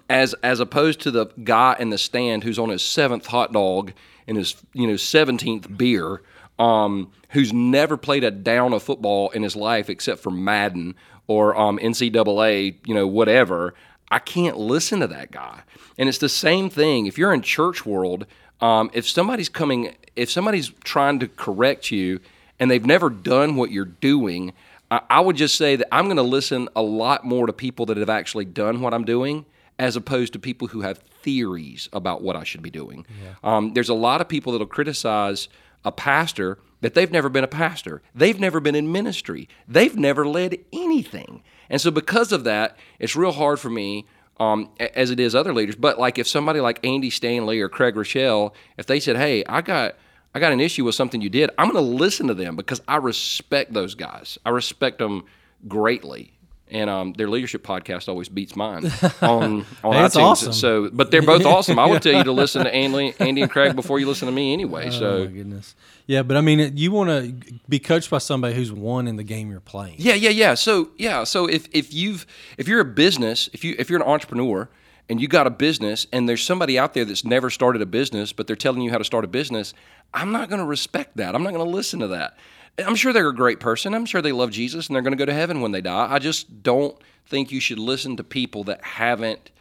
as 0.10 0.34
as 0.36 0.62
opposed 0.62 1.01
to 1.01 1.12
the 1.12 1.25
guy 1.44 1.75
in 1.80 1.89
the 1.89 1.98
stand 1.98 2.46
who's 2.46 2.58
on 2.58 2.70
his 2.70 2.82
seventh 2.82 3.25
hot 3.25 3.51
dog 3.51 3.92
and 4.25 4.38
his 4.38 4.56
you 4.72 4.88
know 4.88 4.96
seventeenth 4.96 5.77
beer, 5.77 6.22
um, 6.63 7.12
who's 7.32 7.51
never 7.51 7.98
played 7.98 8.24
a 8.24 8.32
down 8.32 8.72
of 8.72 8.82
football 8.82 9.29
in 9.32 9.43
his 9.43 9.55
life 9.55 9.89
except 9.89 10.22
for 10.22 10.32
Madden 10.32 10.96
or 11.27 11.55
um, 11.60 11.77
NCAA, 11.77 12.75
you 12.86 12.93
know 12.93 13.05
whatever. 13.05 13.74
I 14.10 14.20
can't 14.20 14.58
listen 14.58 15.00
to 15.01 15.08
that 15.08 15.32
guy. 15.32 15.63
And 15.98 16.08
it's 16.08 16.20
the 16.20 16.29
same 16.29 16.70
thing 16.70 17.05
if 17.05 17.17
you're 17.17 17.34
in 17.34 17.41
church 17.41 17.86
world. 17.86 18.25
Um, 18.62 18.89
if 18.93 19.08
somebody's 19.10 19.50
coming, 19.50 19.96
if 20.15 20.32
somebody's 20.32 20.70
trying 20.84 21.20
to 21.20 21.27
correct 21.27 21.91
you 21.91 22.22
and 22.60 22.72
they've 22.72 22.86
never 22.86 23.10
done 23.10 23.55
what 23.55 23.72
you're 23.72 23.86
doing, 23.86 24.53
I, 24.89 25.01
I 25.10 25.20
would 25.20 25.36
just 25.36 25.58
say 25.58 25.75
that 25.75 25.88
I'm 25.91 26.05
going 26.05 26.17
to 26.17 26.24
listen 26.24 26.70
a 26.75 26.82
lot 26.82 27.25
more 27.25 27.46
to 27.46 27.53
people 27.53 27.86
that 27.88 27.98
have 27.98 28.10
actually 28.10 28.46
done 28.46 28.79
what 28.79 28.93
I'm 28.93 29.03
doing 29.03 29.46
as 29.79 29.96
opposed 29.96 30.34
to 30.34 30.39
people 30.39 30.67
who 30.67 30.82
have 30.82 31.00
theories 31.00 31.89
about 31.91 32.22
what 32.22 32.36
I 32.36 32.43
should 32.43 32.62
be 32.62 32.70
doing. 32.70 33.05
Yeah. 33.22 33.34
Um, 33.43 33.74
there's 33.74 33.89
a 33.89 33.96
lot 33.96 34.22
of 34.22 34.29
people 34.29 34.51
that'll 34.51 34.67
criticize 34.67 35.50
a 35.83 35.91
pastor 35.91 36.57
that 36.81 36.93
they've 36.93 37.11
never 37.11 37.29
been 37.29 37.43
a 37.43 37.47
pastor, 37.47 38.01
they've 38.13 38.39
never 38.39 38.59
been 38.59 38.75
in 38.75 38.91
ministry, 38.91 39.47
they've 39.67 39.95
never 39.95 40.27
led 40.27 40.57
anything. 40.73 41.43
And 41.69 41.79
so, 41.79 41.91
because 41.91 42.31
of 42.31 42.43
that, 42.43 42.77
it's 42.99 43.15
real 43.15 43.31
hard 43.31 43.59
for 43.59 43.69
me, 43.69 44.05
um, 44.39 44.69
as 44.79 45.09
it 45.09 45.19
is 45.19 45.33
other 45.33 45.53
leaders. 45.53 45.75
But 45.75 45.97
like 45.99 46.17
if 46.17 46.27
somebody 46.27 46.59
like 46.59 46.85
Andy 46.85 47.09
Stanley 47.09 47.61
or 47.61 47.69
Craig 47.69 47.95
Groeschel, 47.95 48.53
if 48.77 48.85
they 48.85 48.99
said, 48.99 49.15
"Hey, 49.15 49.43
I 49.45 49.61
got 49.61 49.95
I 50.35 50.39
got 50.39 50.51
an 50.51 50.59
issue 50.59 50.83
with 50.83 50.95
something 50.95 51.21
you 51.21 51.29
did," 51.29 51.49
I'm 51.57 51.71
going 51.71 51.83
to 51.83 51.91
listen 51.91 52.27
to 52.27 52.33
them 52.33 52.55
because 52.55 52.81
I 52.87 52.97
respect 52.97 53.73
those 53.73 53.95
guys. 53.95 54.37
I 54.45 54.49
respect 54.49 54.99
them 54.99 55.23
greatly 55.67 56.32
and 56.74 56.89
um, 56.89 57.13
their 57.13 57.30
leadership 57.30 57.63
podcast 57.63 58.10
always 58.10 58.27
beats 58.27 58.56
mine 58.56 58.86
on 59.22 59.65
on 59.84 59.94
hey, 59.94 60.00
iTunes. 60.00 60.15
Awesome. 60.18 60.53
So, 60.53 60.89
but 60.92 61.12
they're 61.12 61.22
both 61.22 61.46
awesome. 61.46 61.77
I 61.80 61.86
would 61.86 62.01
tell 62.01 62.13
you 62.13 62.24
to 62.24 62.32
listen 62.32 62.63
to 62.65 62.74
Andy, 62.74 63.13
Andy 63.20 63.44
and 63.44 63.51
Craig 63.51 63.75
before 63.75 64.00
you 64.00 64.08
listen 64.08 64.25
to 64.25 64.32
me 64.32 64.51
anyway. 64.51 64.89
So, 64.89 65.06
oh 65.06 65.25
my 65.25 65.32
goodness, 65.32 65.75
yeah. 66.08 66.24
But 66.24 66.38
I 66.38 66.42
mean, 66.42 66.75
you 66.75 66.92
want 66.92 67.10
to 67.10 67.53
be 67.70 67.80
coached 67.80 68.10
by 68.10 68.18
somebody 68.18 68.56
who's 68.56 68.72
won 68.72 69.08
in 69.08 69.15
the 69.15 69.24
game 69.24 69.51
you're 69.51 69.60
playing. 69.60 69.96
Yeah, 70.00 70.15
yeah, 70.15 70.32
yeah. 70.32 70.56
So, 70.56 70.89
yeah. 70.98 71.24
So 71.24 71.48
if 71.48 71.68
if 71.72 71.94
you've 71.94 72.25
if 72.58 72.68
you're 72.68 72.82
a 72.82 72.86
business, 72.86 73.50
if 73.53 73.63
you 73.63 73.75
if 73.77 73.89
you're 73.89 74.01
an 74.01 74.08
entrepreneur 74.08 74.68
and 75.10 75.22
you 75.22 75.27
got 75.27 75.48
a 75.48 75.51
business 75.51 76.08
and 76.12 76.27
there's 76.27 76.44
somebody 76.44 76.80
out 76.80 76.94
there 76.94 77.06
that's 77.06 77.25
never 77.25 77.50
started 77.50 77.82
a 77.82 77.86
business 77.86 78.32
but 78.32 78.48
they're 78.48 78.56
telling 78.56 78.82
you 78.82 78.89
how 78.89 78.98
to 78.98 79.03
start 79.03 79.25
a 79.25 79.27
business 79.27 79.74
i'm 80.13 80.32
not 80.32 80.48
going 80.50 80.60
to 80.60 80.65
respect 80.65 81.18
that 81.18 81.36
i'm 81.36 81.44
not 81.44 81.53
going 81.53 81.65
to 81.65 81.70
listen 81.70 82.00
to 82.00 82.08
that 82.08 82.38
I'm 82.80 82.96
sure 82.96 83.13
they're 83.13 83.30
a 83.30 83.36
great 83.36 83.60
person. 83.60 83.94
I'm 83.94 84.06
sure 84.06 84.22
they 84.22 84.32
love 84.32 84.51
Jesus 84.51 84.88
and 84.88 84.96
they're 84.96 85.03
going 85.03 85.13
to 85.13 85.18
go 85.18 85.25
to 85.25 85.34
heaven 85.34 85.62
when 85.62 85.72
they 85.72 85.82
die. 85.82 86.08
I 86.12 86.20
just 86.20 86.63
don't 86.63 86.98
think 87.27 87.51
you 87.51 87.60
should 87.60 87.80
listen 87.80 88.18
to 88.18 88.24
people 88.24 88.63
that 88.65 88.84
haven't 88.84 89.51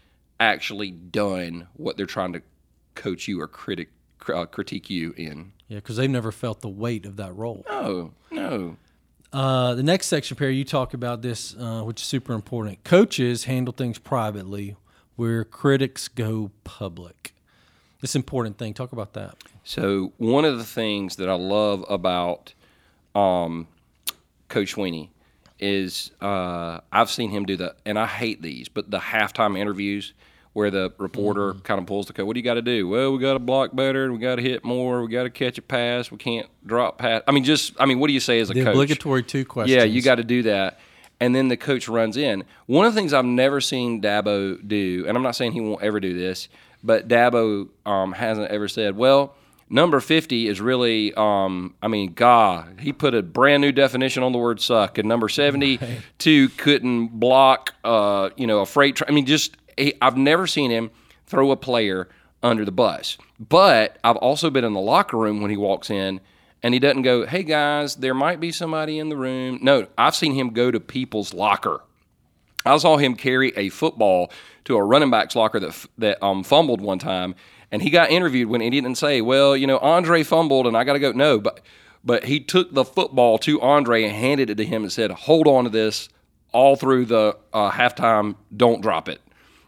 actually 0.41 0.91
done 0.91 1.69
what 1.75 1.97
they're 1.97 2.07
trying 2.07 2.33
to 2.33 2.43
coach 2.95 3.29
you 3.29 3.41
or 3.41 3.47
critic 3.47 3.89
uh, 4.33 4.47
critique 4.47 4.89
you 4.89 5.15
in. 5.17 5.53
Yeah, 5.69 5.77
because 5.77 5.97
they've 5.97 6.11
never 6.11 6.33
felt 6.33 6.61
the 6.61 6.69
weight 6.69 7.07
of 7.07 7.17
that 7.17 7.35
role. 7.35 7.65
No, 7.69 8.13
no. 8.31 8.77
Uh, 9.33 9.75
the 9.75 9.83
next 9.83 10.07
section, 10.07 10.37
Perry, 10.37 10.57
you 10.57 10.65
talk 10.65 10.93
about 10.93 11.23
this, 11.23 11.57
uh, 11.59 11.83
which 11.83 12.03
is 12.03 12.07
super 12.07 12.35
important. 12.35 12.85
Coaches 12.85 13.45
handle 13.45 13.73
things 13.73 13.99
privately, 13.99 14.77
where 15.17 15.45
critics 15.45 16.09
go 16.09 16.51
public. 16.65 17.35
This 18.01 18.15
important 18.15 18.59
thing. 18.59 18.75
Talk 18.75 18.93
about 18.93 19.15
that. 19.15 19.37
So 19.65 20.13
one 20.19 20.45
of 20.45 20.59
the 20.59 20.65
things 20.65 21.17
that 21.17 21.29
I 21.29 21.35
love 21.35 21.85
about 21.89 22.53
um, 23.15 23.67
Coach 24.49 24.75
Swinney 24.75 25.09
is 25.59 26.11
uh, 26.21 26.81
I've 26.91 27.11
seen 27.11 27.31
him 27.31 27.47
do 27.47 27.57
the, 27.57 27.75
and 27.87 27.99
I 27.99 28.07
hate 28.07 28.43
these, 28.43 28.69
but 28.69 28.91
the 28.91 28.99
halftime 28.99 29.59
interviews 29.59 30.13
where 30.53 30.71
the 30.71 30.93
reporter 30.99 31.53
mm-hmm. 31.53 31.61
kind 31.61 31.81
of 31.81 31.87
pulls 31.87 32.07
the 32.07 32.13
code. 32.13 32.27
What 32.27 32.35
do 32.35 32.41
you 32.41 32.45
got 32.45 32.55
to 32.55 32.63
do? 32.63 32.89
Well, 32.89 33.13
we 33.13 33.19
got 33.19 33.35
to 33.35 33.39
block 33.39 33.75
better. 33.75 34.13
We 34.13 34.19
got 34.19 34.37
to 34.37 34.43
hit 34.43 34.65
more. 34.65 35.03
We 35.03 35.09
got 35.09 35.23
to 35.23 35.31
catch 35.31 35.59
a 35.59 35.63
pass. 35.63 36.11
We 36.11 36.19
can't 36.19 36.49
drop 36.67 36.99
pass. 36.99 37.23
I 37.27 37.33
mean, 37.33 37.45
just 37.45 37.75
I 37.81 37.87
mean, 37.87 37.99
what 37.99 38.09
do 38.09 38.13
you 38.13 38.21
say 38.21 38.41
as 38.41 38.51
a 38.51 38.55
the 38.55 38.65
coach? 38.65 38.75
Obligatory 38.75 39.23
two 39.23 39.45
questions. 39.45 39.77
Yeah, 39.77 39.85
you 39.85 40.03
got 40.03 40.17
to 40.17 40.25
do 40.25 40.43
that. 40.45 40.79
And 41.21 41.35
then 41.35 41.47
the 41.47 41.57
coach 41.57 41.89
runs 41.89 42.17
in. 42.17 42.45
One 42.67 42.85
of 42.85 42.95
the 42.95 43.01
things 43.01 43.13
I've 43.13 43.25
never 43.25 43.61
seen 43.61 44.03
Dabo 44.03 44.67
do, 44.67 45.05
and 45.07 45.17
I'm 45.17 45.23
not 45.23 45.37
saying 45.37 45.53
he 45.53 45.61
won't 45.61 45.81
ever 45.81 46.01
do 46.01 46.19
this, 46.19 46.49
but 46.83 47.07
Dabo 47.07 47.69
um, 47.87 48.13
hasn't 48.13 48.51
ever 48.51 48.67
said, 48.67 48.97
"Well, 48.97 49.35
number 49.73 49.99
50 50.01 50.47
is 50.47 50.61
really 50.61 51.13
um, 51.15 51.75
i 51.83 51.89
mean 51.89 52.13
god. 52.13 52.81
He 52.81 52.93
put 52.93 53.15
a 53.15 53.23
brand 53.23 53.63
new 53.63 53.73
definition 53.73 54.23
on 54.23 54.33
the 54.33 54.39
word 54.39 54.61
suck. 54.61 54.99
And 54.99 55.09
number 55.09 55.29
72 55.29 55.85
right. 56.47 56.57
couldn't 56.59 57.09
block 57.19 57.75
uh, 57.83 58.31
you 58.37 58.47
know 58.47 58.61
a 58.61 58.67
freight 58.67 58.97
train 58.97 59.09
i 59.09 59.13
mean 59.13 59.27
just 59.27 59.57
he, 59.77 59.95
i've 60.01 60.17
never 60.17 60.47
seen 60.47 60.71
him 60.71 60.91
throw 61.27 61.51
a 61.51 61.57
player 61.57 62.09
under 62.43 62.65
the 62.65 62.73
bus. 62.73 63.19
But 63.41 63.99
i've 64.05 64.17
also 64.17 64.51
been 64.51 64.65
in 64.65 64.75
the 64.75 64.81
locker 64.81 65.17
room 65.17 65.41
when 65.41 65.51
he 65.51 65.57
walks 65.57 65.91
in 65.91 66.21
and 66.63 66.75
he 66.75 66.81
doesn't 66.81 67.03
go 67.03 67.27
hey 67.27 67.43
guys 67.43 67.97
there 67.97 68.15
might 68.15 68.39
be 68.39 68.53
somebody 68.53 68.99
in 68.99 69.09
the 69.09 69.17
room. 69.17 69.59
No 69.63 69.87
i've 69.97 70.15
seen 70.15 70.35
him 70.35 70.51
go 70.51 70.71
to 70.71 70.79
people's 70.79 71.33
locker. 71.33 71.81
I 72.65 72.77
saw 72.79 72.97
him 72.97 73.17
carry 73.17 73.53
a 73.57 73.71
football 73.71 74.31
to 74.67 74.77
a 74.77 74.85
running 74.85 75.11
back's 75.11 75.35
locker 75.35 75.59
that, 75.59 75.87
that 75.99 76.23
um, 76.23 76.45
fumbled 76.45 76.81
one 76.81 77.01
time 77.01 77.35
and 77.73 77.81
he 77.81 77.89
got 77.89 78.11
interviewed 78.11 78.49
when 78.49 78.61
he 78.61 78.71
didn't 78.71 78.95
say, 78.97 79.23
"Well, 79.23 79.57
you 79.57 79.67
know, 79.67 79.79
Andre 79.79 80.23
fumbled 80.23 80.67
and 80.67 80.77
I 80.77 80.85
got 80.85 80.93
to 80.93 80.99
go." 80.99 81.11
No, 81.11 81.41
but 81.41 81.61
but 82.05 82.25
he 82.25 82.39
took 82.39 82.73
the 82.73 82.85
football 82.85 83.39
to 83.39 83.61
Andre 83.63 84.05
and 84.05 84.15
handed 84.15 84.51
it 84.51 84.57
to 84.57 84.65
him 84.65 84.83
and 84.83 84.93
said, 84.93 85.11
"Hold 85.11 85.49
on 85.49 85.65
to 85.65 85.71
this 85.71 86.11
all 86.53 86.77
through 86.77 87.07
the 87.07 87.37
uh, 87.53 87.71
halftime. 87.71 88.37
Don't 88.55 88.83
drop 88.83 89.09
it." 89.09 89.21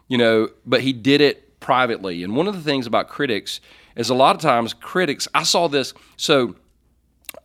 You 0.07 0.19
know, 0.19 0.49
but 0.65 0.81
he 0.81 0.93
did 0.93 1.19
it 1.19 1.59
privately. 1.59 2.23
And 2.23 2.35
one 2.35 2.47
of 2.47 2.55
the 2.55 2.61
things 2.61 2.85
about 2.85 3.09
critics 3.09 3.59
is 3.95 4.11
a 4.11 4.15
lot 4.15 4.35
of 4.35 4.41
times 4.41 4.73
critics. 4.73 5.27
I 5.33 5.43
saw 5.43 5.67
this 5.67 5.93
so. 6.15 6.55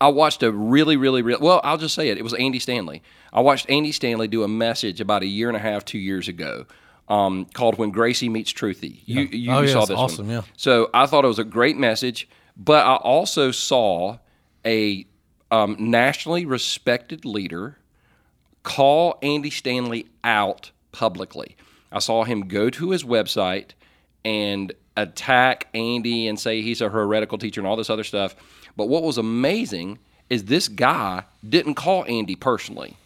I 0.01 0.09
watched 0.09 0.43
a 0.43 0.53
really, 0.53 0.97
really, 0.97 1.21
really 1.21 1.43
well. 1.43 1.61
I'll 1.65 1.79
just 1.79 1.95
say 1.95 2.11
it. 2.11 2.19
It 2.19 2.23
was 2.23 2.35
Andy 2.35 2.59
Stanley. 2.59 3.03
I 3.33 3.41
watched 3.41 3.69
Andy 3.69 3.93
Stanley 3.93 4.29
do 4.29 4.45
a 4.45 4.49
message 4.49 5.01
about 5.01 5.23
a 5.23 5.27
year 5.27 5.49
and 5.49 5.57
a 5.57 5.61
half, 5.61 5.85
two 5.85 5.99
years 5.99 6.29
ago 6.29 6.67
um, 7.11 7.45
called 7.53 7.77
"When 7.77 7.91
Gracie 7.91 8.31
Meets 8.31 8.53
Truthy." 8.53 9.01
You, 9.05 9.23
yeah. 9.23 9.29
you, 9.31 9.53
oh, 9.53 9.61
you 9.61 9.67
yeah, 9.67 9.73
saw 9.73 9.85
this 9.85 9.99
awesome, 9.99 10.29
one. 10.29 10.37
Yeah. 10.37 10.43
So 10.57 10.89
I 10.95 11.05
thought 11.05 11.25
it 11.25 11.29
was 11.29 11.39
a 11.39 11.45
great 11.45 11.77
message, 11.77 12.29
but 12.57 12.87
I 12.87 12.97
also 12.97 13.51
saw 13.51 14.19
a 14.65 15.07
um, 15.51 15.77
nationally 15.79 16.47
respected 16.47 17.25
leader 17.25 17.77
call 18.63 19.19
Andy 19.23 19.51
Stanley 19.51 20.07
out 20.23 20.71
publicly. 20.93 21.57
I 21.93 21.99
saw 21.99 22.25
him 22.25 22.47
go 22.47 22.71
to 22.71 22.91
his 22.91 23.03
website 23.03 23.71
and 24.25 24.73
attack 24.97 25.69
Andy 25.75 26.29
and 26.29 26.39
say 26.39 26.63
he's 26.63 26.81
a 26.81 26.89
heretical 26.89 27.39
teacher 27.39 27.61
and 27.61 27.67
all 27.67 27.77
this 27.77 27.91
other 27.91 28.05
stuff. 28.05 28.37
But 28.77 28.87
what 28.87 29.03
was 29.03 29.19
amazing 29.19 29.99
is 30.29 30.45
this 30.45 30.69
guy 30.69 31.25
didn't 31.47 31.75
call 31.75 32.05
Andy 32.05 32.37
personally. 32.37 32.97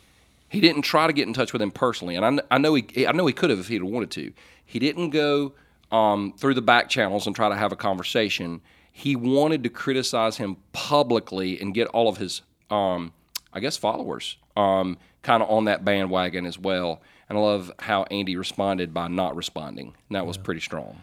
He 0.48 0.60
didn't 0.60 0.82
try 0.82 1.06
to 1.06 1.12
get 1.12 1.26
in 1.26 1.34
touch 1.34 1.52
with 1.52 1.60
him 1.60 1.70
personally, 1.70 2.16
and 2.16 2.40
I, 2.40 2.56
I 2.56 2.58
know 2.58 2.74
he 2.74 3.06
I 3.06 3.12
know 3.12 3.26
he 3.26 3.32
could 3.32 3.50
have 3.50 3.58
if 3.58 3.68
he'd 3.68 3.82
wanted 3.82 4.10
to. 4.12 4.32
He 4.64 4.78
didn't 4.78 5.10
go 5.10 5.54
um, 5.90 6.34
through 6.36 6.54
the 6.54 6.62
back 6.62 6.88
channels 6.88 7.26
and 7.26 7.34
try 7.34 7.48
to 7.48 7.56
have 7.56 7.72
a 7.72 7.76
conversation. 7.76 8.60
He 8.92 9.16
wanted 9.16 9.62
to 9.64 9.68
criticize 9.68 10.36
him 10.36 10.56
publicly 10.72 11.60
and 11.60 11.74
get 11.74 11.88
all 11.88 12.08
of 12.08 12.18
his, 12.18 12.42
um, 12.70 13.12
I 13.52 13.60
guess, 13.60 13.76
followers 13.76 14.36
um, 14.56 14.98
kind 15.22 15.42
of 15.42 15.50
on 15.50 15.64
that 15.64 15.84
bandwagon 15.84 16.46
as 16.46 16.58
well. 16.58 17.02
And 17.28 17.38
I 17.38 17.40
love 17.40 17.72
how 17.80 18.04
Andy 18.04 18.36
responded 18.36 18.94
by 18.94 19.08
not 19.08 19.34
responding. 19.34 19.94
And 20.08 20.16
that 20.16 20.26
was 20.26 20.36
pretty 20.36 20.60
strong. 20.60 21.00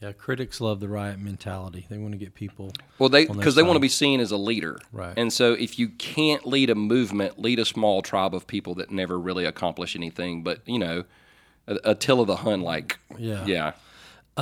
Yeah, 0.00 0.12
critics 0.12 0.62
love 0.62 0.80
the 0.80 0.88
riot 0.88 1.18
mentality. 1.18 1.86
They 1.90 1.98
want 1.98 2.12
to 2.12 2.18
get 2.18 2.34
people. 2.34 2.72
Well, 2.98 3.10
they 3.10 3.26
because 3.26 3.54
they 3.54 3.62
want 3.62 3.76
to 3.76 3.80
be 3.80 3.88
seen 3.88 4.20
as 4.20 4.30
a 4.30 4.38
leader, 4.38 4.78
right? 4.92 5.12
And 5.16 5.30
so, 5.30 5.52
if 5.52 5.78
you 5.78 5.90
can't 5.90 6.46
lead 6.46 6.70
a 6.70 6.74
movement, 6.74 7.38
lead 7.38 7.58
a 7.58 7.66
small 7.66 8.00
tribe 8.00 8.34
of 8.34 8.46
people 8.46 8.74
that 8.76 8.90
never 8.90 9.18
really 9.18 9.44
accomplish 9.44 9.94
anything. 9.94 10.42
But 10.42 10.66
you 10.66 10.78
know, 10.78 11.04
Attila 11.66 12.24
the 12.24 12.36
Hun, 12.36 12.62
like 12.62 12.98
yeah, 13.18 13.44
yeah. 13.44 13.72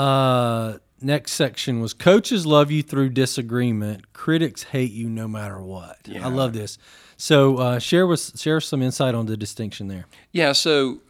Uh, 0.01 0.79
next 1.01 1.33
section 1.33 1.81
was 1.81 1.93
coaches 1.93 2.47
love 2.47 2.71
you 2.71 2.83
through 2.83 3.11
disagreement, 3.11 4.13
critics 4.13 4.63
hate 4.63 4.93
you 4.93 5.09
no 5.09 5.27
matter 5.27 5.61
what. 5.61 5.99
Yeah. 6.05 6.25
I 6.25 6.31
love 6.31 6.53
this. 6.53 6.79
So 7.17 7.57
uh, 7.57 7.79
share 7.81 8.07
with 8.07 8.39
share 8.39 8.61
some 8.61 8.81
insight 8.81 9.17
on 9.17 9.27
the 9.27 9.37
distinction 9.37 9.89
there. 9.89 10.07
Yeah, 10.31 10.53
so 10.53 11.01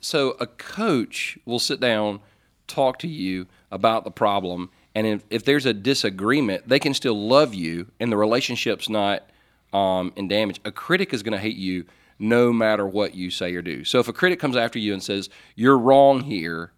so 0.00 0.32
a 0.40 0.48
coach 0.48 1.38
will 1.44 1.60
sit 1.60 1.78
down, 1.78 2.20
talk 2.66 2.98
to 2.98 3.08
you 3.08 3.46
about 3.74 4.04
the 4.04 4.10
problem, 4.10 4.70
and 4.94 5.06
if, 5.06 5.24
if 5.28 5.44
there's 5.44 5.66
a 5.66 5.74
disagreement, 5.74 6.68
they 6.68 6.78
can 6.78 6.94
still 6.94 7.28
love 7.28 7.52
you, 7.52 7.90
and 8.00 8.10
the 8.10 8.16
relationship's 8.16 8.88
not 8.88 9.28
um, 9.72 10.12
in 10.16 10.28
damage. 10.28 10.60
A 10.64 10.70
critic 10.70 11.12
is 11.12 11.22
going 11.22 11.32
to 11.32 11.38
hate 11.38 11.56
you 11.56 11.84
no 12.18 12.52
matter 12.52 12.86
what 12.86 13.14
you 13.14 13.30
say 13.30 13.54
or 13.54 13.62
do. 13.62 13.84
So 13.84 13.98
if 13.98 14.08
a 14.08 14.12
critic 14.12 14.38
comes 14.38 14.56
after 14.56 14.78
you 14.78 14.92
and 14.92 15.02
says 15.02 15.28
you're 15.56 15.76
wrong 15.76 16.20
here, 16.20 16.70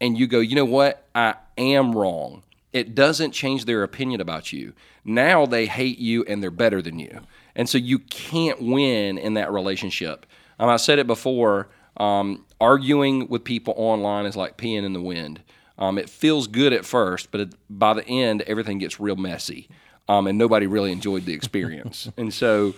and 0.00 0.18
you 0.18 0.26
go, 0.26 0.40
you 0.40 0.54
know 0.54 0.64
what, 0.64 1.06
I 1.14 1.36
am 1.56 1.92
wrong. 1.92 2.42
It 2.72 2.94
doesn't 2.94 3.32
change 3.32 3.64
their 3.64 3.82
opinion 3.82 4.20
about 4.20 4.52
you. 4.52 4.74
Now 5.04 5.46
they 5.46 5.66
hate 5.66 5.98
you 5.98 6.24
and 6.24 6.42
they're 6.42 6.50
better 6.50 6.82
than 6.82 6.98
you. 6.98 7.20
And 7.54 7.68
so 7.68 7.78
you 7.78 8.00
can't 8.00 8.60
win 8.60 9.16
in 9.16 9.34
that 9.34 9.50
relationship. 9.50 10.26
Um, 10.58 10.68
I 10.68 10.76
said 10.76 10.98
it 10.98 11.06
before 11.06 11.68
um, 11.96 12.44
arguing 12.60 13.28
with 13.28 13.44
people 13.44 13.72
online 13.76 14.26
is 14.26 14.36
like 14.36 14.58
peeing 14.58 14.84
in 14.84 14.92
the 14.92 15.00
wind. 15.00 15.40
Um, 15.78 15.98
it 15.98 16.08
feels 16.08 16.46
good 16.46 16.72
at 16.72 16.84
first, 16.84 17.30
but 17.30 17.40
it, 17.40 17.54
by 17.68 17.94
the 17.94 18.06
end, 18.06 18.42
everything 18.42 18.78
gets 18.78 18.98
real 18.98 19.16
messy. 19.16 19.68
Um, 20.08 20.26
and 20.26 20.38
nobody 20.38 20.66
really 20.66 20.92
enjoyed 20.92 21.24
the 21.24 21.34
experience. 21.34 22.08
and 22.16 22.32
so, 22.32 22.74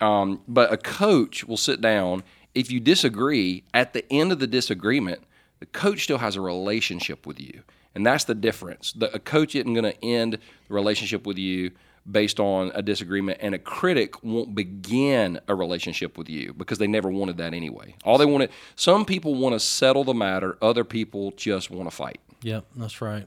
um, 0.00 0.40
but 0.48 0.72
a 0.72 0.76
coach 0.76 1.44
will 1.44 1.56
sit 1.56 1.80
down. 1.80 2.24
If 2.54 2.70
you 2.70 2.80
disagree, 2.80 3.62
at 3.72 3.92
the 3.92 4.04
end 4.12 4.32
of 4.32 4.40
the 4.40 4.46
disagreement, 4.46 5.22
the 5.60 5.66
coach 5.66 6.02
still 6.02 6.18
has 6.18 6.36
a 6.36 6.40
relationship 6.40 7.24
with 7.26 7.40
you. 7.40 7.62
And 7.94 8.04
that's 8.04 8.24
the 8.24 8.34
difference. 8.34 8.92
The, 8.92 9.14
a 9.14 9.18
coach 9.18 9.54
isn't 9.54 9.72
going 9.72 9.84
to 9.84 10.04
end 10.04 10.34
the 10.68 10.74
relationship 10.74 11.26
with 11.26 11.38
you 11.38 11.70
based 12.10 12.40
on 12.40 12.72
a 12.74 12.82
disagreement, 12.82 13.38
and 13.40 13.54
a 13.54 13.58
critic 13.58 14.24
won't 14.24 14.54
begin 14.54 15.38
a 15.46 15.54
relationship 15.54 16.18
with 16.18 16.28
you 16.28 16.52
because 16.52 16.78
they 16.78 16.88
never 16.88 17.08
wanted 17.08 17.36
that 17.36 17.54
anyway. 17.54 17.94
All 18.04 18.18
they 18.18 18.26
wanted, 18.26 18.50
some 18.74 19.04
people 19.04 19.36
want 19.36 19.54
to 19.54 19.60
settle 19.60 20.02
the 20.02 20.14
matter, 20.14 20.58
other 20.60 20.82
people 20.82 21.32
just 21.36 21.70
want 21.70 21.88
to 21.88 21.94
fight. 21.94 22.20
Yep, 22.42 22.66
that's 22.76 23.00
right. 23.00 23.26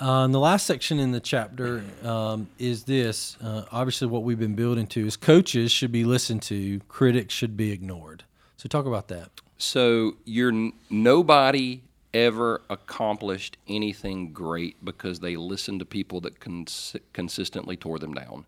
Uh, 0.00 0.24
and 0.24 0.32
the 0.32 0.38
last 0.38 0.66
section 0.66 1.00
in 1.00 1.10
the 1.10 1.20
chapter 1.20 1.82
um, 2.04 2.48
is 2.58 2.84
this. 2.84 3.36
Uh, 3.42 3.64
obviously, 3.72 4.06
what 4.06 4.22
we've 4.22 4.38
been 4.38 4.54
building 4.54 4.86
to 4.86 5.06
is 5.06 5.16
coaches 5.16 5.72
should 5.72 5.90
be 5.90 6.04
listened 6.04 6.42
to, 6.42 6.80
critics 6.88 7.34
should 7.34 7.56
be 7.56 7.72
ignored. 7.72 8.24
So, 8.56 8.68
talk 8.68 8.86
about 8.86 9.08
that. 9.08 9.30
So, 9.56 10.16
you're 10.24 10.70
nobody 10.88 11.82
ever 12.14 12.62
accomplished 12.70 13.56
anything 13.66 14.32
great 14.32 14.82
because 14.84 15.20
they 15.20 15.36
listened 15.36 15.80
to 15.80 15.84
people 15.84 16.20
that 16.22 16.38
cons- 16.38 16.96
consistently 17.12 17.76
tore 17.76 17.98
them 17.98 18.14
down. 18.14 18.46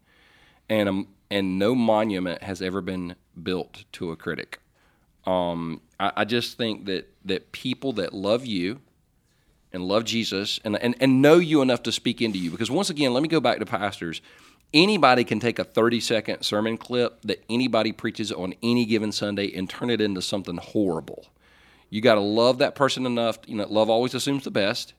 And, 0.68 0.88
um, 0.88 1.09
and 1.31 1.59
no 1.59 1.75
monument 1.75 2.42
has 2.44 2.62
ever 2.62 2.81
been 2.81 3.16
built 3.40 3.85
to 3.92 4.12
a 4.12 4.16
critic. 4.16 4.61
Um, 5.27 5.81
I, 5.99 6.12
I 6.18 6.25
just 6.25 6.57
think 6.57 6.87
that, 6.87 7.12
that 7.25 7.53
people 7.53 7.92
that 7.94 8.12
love 8.12 8.46
you 8.46 8.81
and 9.72 9.85
love 9.85 10.04
Jesus 10.04 10.59
and, 10.64 10.76
and, 10.76 10.94
and 11.00 11.22
know 11.22 11.37
you 11.37 11.62
enough 11.62 11.83
to 11.85 11.92
speak 11.92 12.20
into 12.20 12.38
you, 12.38 12.50
because 12.50 12.70
once 12.70 12.90
again, 12.90 13.12
let 13.12 13.22
me 13.22 13.28
go 13.28 13.40
back 13.40 13.59
to 13.59 13.66
pastors. 13.66 14.20
Anybody 14.72 15.24
can 15.24 15.40
take 15.40 15.59
a 15.59 15.64
30 15.64 16.00
second 16.00 16.42
sermon 16.42 16.76
clip 16.76 17.22
that 17.22 17.44
anybody 17.50 17.92
preaches 17.92 18.30
on 18.30 18.54
any 18.62 18.85
given 18.85 19.12
Sunday 19.12 19.52
and 19.56 19.68
turn 19.68 19.90
it 19.90 20.00
into 20.00 20.22
something 20.22 20.56
horrible 20.59 21.26
you 21.90 22.00
got 22.00 22.14
to 22.14 22.20
love 22.20 22.59
that 22.59 22.76
person 22.76 23.04
enough. 23.04 23.38
You 23.46 23.56
know, 23.56 23.66
love 23.68 23.90
always 23.90 24.14
assumes 24.14 24.44
the 24.44 24.50
best. 24.50 24.94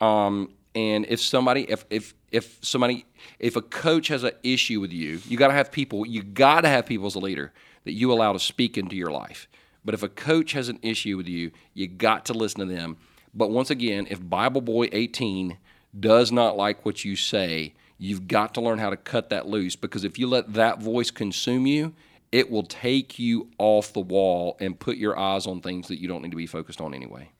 Um, 0.00 0.54
and 0.74 1.04
if 1.08 1.20
somebody, 1.20 1.62
if 1.68 1.84
if 1.90 2.14
if 2.30 2.58
somebody, 2.62 3.04
if 3.40 3.56
a 3.56 3.62
coach 3.62 4.08
has 4.08 4.22
an 4.22 4.32
issue 4.44 4.80
with 4.80 4.92
you, 4.92 5.20
you 5.26 5.36
got 5.36 5.48
to 5.48 5.54
have 5.54 5.72
people. 5.72 6.06
You 6.06 6.22
got 6.22 6.60
to 6.60 6.68
have 6.68 6.86
people 6.86 7.06
as 7.06 7.16
a 7.16 7.18
leader 7.18 7.52
that 7.84 7.92
you 7.92 8.12
allow 8.12 8.32
to 8.32 8.38
speak 8.38 8.78
into 8.78 8.94
your 8.94 9.10
life. 9.10 9.48
But 9.84 9.94
if 9.94 10.02
a 10.02 10.08
coach 10.08 10.52
has 10.52 10.68
an 10.68 10.78
issue 10.82 11.16
with 11.16 11.26
you, 11.26 11.50
you 11.74 11.88
got 11.88 12.26
to 12.26 12.32
listen 12.32 12.60
to 12.60 12.66
them. 12.66 12.98
But 13.34 13.50
once 13.50 13.70
again, 13.70 14.06
if 14.10 14.28
Bible 14.28 14.60
Boy 14.60 14.88
18 14.92 15.58
does 15.98 16.30
not 16.30 16.56
like 16.56 16.84
what 16.84 17.04
you 17.04 17.16
say, 17.16 17.74
you've 17.98 18.28
got 18.28 18.54
to 18.54 18.60
learn 18.60 18.78
how 18.78 18.90
to 18.90 18.96
cut 18.96 19.30
that 19.30 19.46
loose 19.46 19.76
because 19.76 20.04
if 20.04 20.18
you 20.18 20.26
let 20.26 20.54
that 20.54 20.80
voice 20.80 21.10
consume 21.10 21.66
you, 21.66 21.94
it 22.32 22.50
will 22.50 22.62
take 22.62 23.18
you 23.18 23.48
off 23.58 23.92
the 23.92 24.00
wall 24.00 24.56
and 24.60 24.78
put 24.78 24.96
your 24.96 25.18
eyes 25.18 25.46
on 25.46 25.60
things 25.60 25.88
that 25.88 26.00
you 26.00 26.08
don't 26.08 26.22
need 26.22 26.30
to 26.30 26.36
be 26.36 26.46
focused 26.46 26.80
on 26.80 26.94
anyway. 26.94 27.30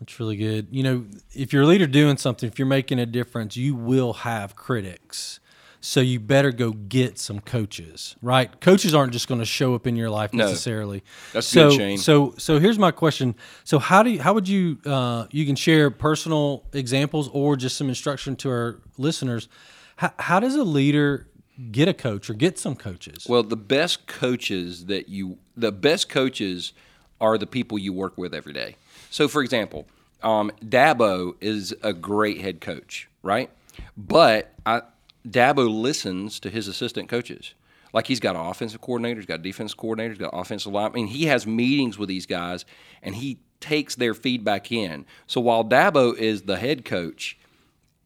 That's 0.00 0.18
really 0.20 0.36
good. 0.36 0.68
You 0.70 0.82
know, 0.82 1.06
if 1.34 1.52
you're 1.52 1.62
a 1.62 1.66
leader 1.66 1.86
doing 1.86 2.16
something, 2.16 2.48
if 2.48 2.58
you're 2.58 2.66
making 2.66 2.98
a 2.98 3.06
difference, 3.06 3.56
you 3.56 3.74
will 3.74 4.12
have 4.12 4.56
critics. 4.56 5.40
So 5.80 6.00
you 6.00 6.18
better 6.18 6.50
go 6.50 6.72
get 6.72 7.18
some 7.18 7.40
coaches, 7.40 8.16
right? 8.20 8.60
Coaches 8.60 8.94
aren't 8.94 9.12
just 9.12 9.28
going 9.28 9.40
to 9.40 9.46
show 9.46 9.74
up 9.74 9.86
in 9.86 9.94
your 9.94 10.10
life 10.10 10.32
No. 10.32 10.46
necessarily. 10.46 11.04
That's 11.32 11.46
so, 11.46 11.70
good, 11.70 11.76
Shane. 11.76 11.98
So, 11.98 12.34
so 12.36 12.58
here's 12.58 12.78
my 12.78 12.90
question. 12.90 13.36
So, 13.64 13.78
how 13.78 14.02
do 14.02 14.10
you, 14.10 14.20
how 14.20 14.34
would 14.34 14.48
you 14.48 14.78
uh, 14.84 15.26
you 15.30 15.46
can 15.46 15.54
share 15.54 15.90
personal 15.90 16.64
examples 16.72 17.28
or 17.32 17.56
just 17.56 17.76
some 17.76 17.88
instruction 17.88 18.34
to 18.36 18.50
our 18.50 18.80
listeners? 18.96 19.48
How, 19.96 20.12
how 20.18 20.40
does 20.40 20.56
a 20.56 20.64
leader 20.64 21.28
get 21.70 21.88
a 21.88 21.94
coach 21.94 22.28
or 22.28 22.34
get 22.34 22.58
some 22.58 22.74
coaches? 22.74 23.26
Well, 23.28 23.42
the 23.42 23.56
best 23.56 24.06
coaches 24.06 24.86
that 24.86 25.08
you, 25.08 25.38
the 25.56 25.72
best 25.72 26.08
coaches 26.08 26.72
are 27.20 27.38
the 27.38 27.46
people 27.46 27.78
you 27.78 27.92
work 27.92 28.16
with 28.16 28.34
every 28.34 28.52
day. 28.52 28.76
So, 29.10 29.28
for 29.28 29.42
example, 29.42 29.86
um, 30.22 30.50
Dabo 30.64 31.34
is 31.40 31.74
a 31.82 31.92
great 31.92 32.40
head 32.40 32.60
coach, 32.60 33.08
right? 33.22 33.50
But 33.96 34.52
I, 34.66 34.82
Dabo 35.30 35.68
listens 35.68 36.40
to 36.40 36.50
his 36.50 36.68
assistant 36.68 37.08
coaches. 37.08 37.54
Like 37.92 38.06
he's 38.06 38.20
got 38.20 38.36
an 38.36 38.42
offensive 38.42 38.80
coordinator, 38.80 39.20
he's 39.20 39.26
got 39.26 39.40
a 39.40 39.42
defense 39.42 39.74
coordinator, 39.74 40.12
he's 40.12 40.20
got 40.20 40.30
offensive 40.32 40.72
line. 40.72 40.90
I 40.90 40.94
mean, 40.94 41.06
he 41.06 41.26
has 41.26 41.46
meetings 41.46 41.98
with 41.98 42.08
these 42.08 42.26
guys, 42.26 42.64
and 43.02 43.14
he 43.14 43.38
takes 43.60 43.94
their 43.94 44.14
feedback 44.14 44.70
in. 44.70 45.06
So 45.26 45.40
while 45.40 45.64
Dabo 45.64 46.16
is 46.16 46.42
the 46.42 46.58
head 46.58 46.84
coach, 46.84 47.38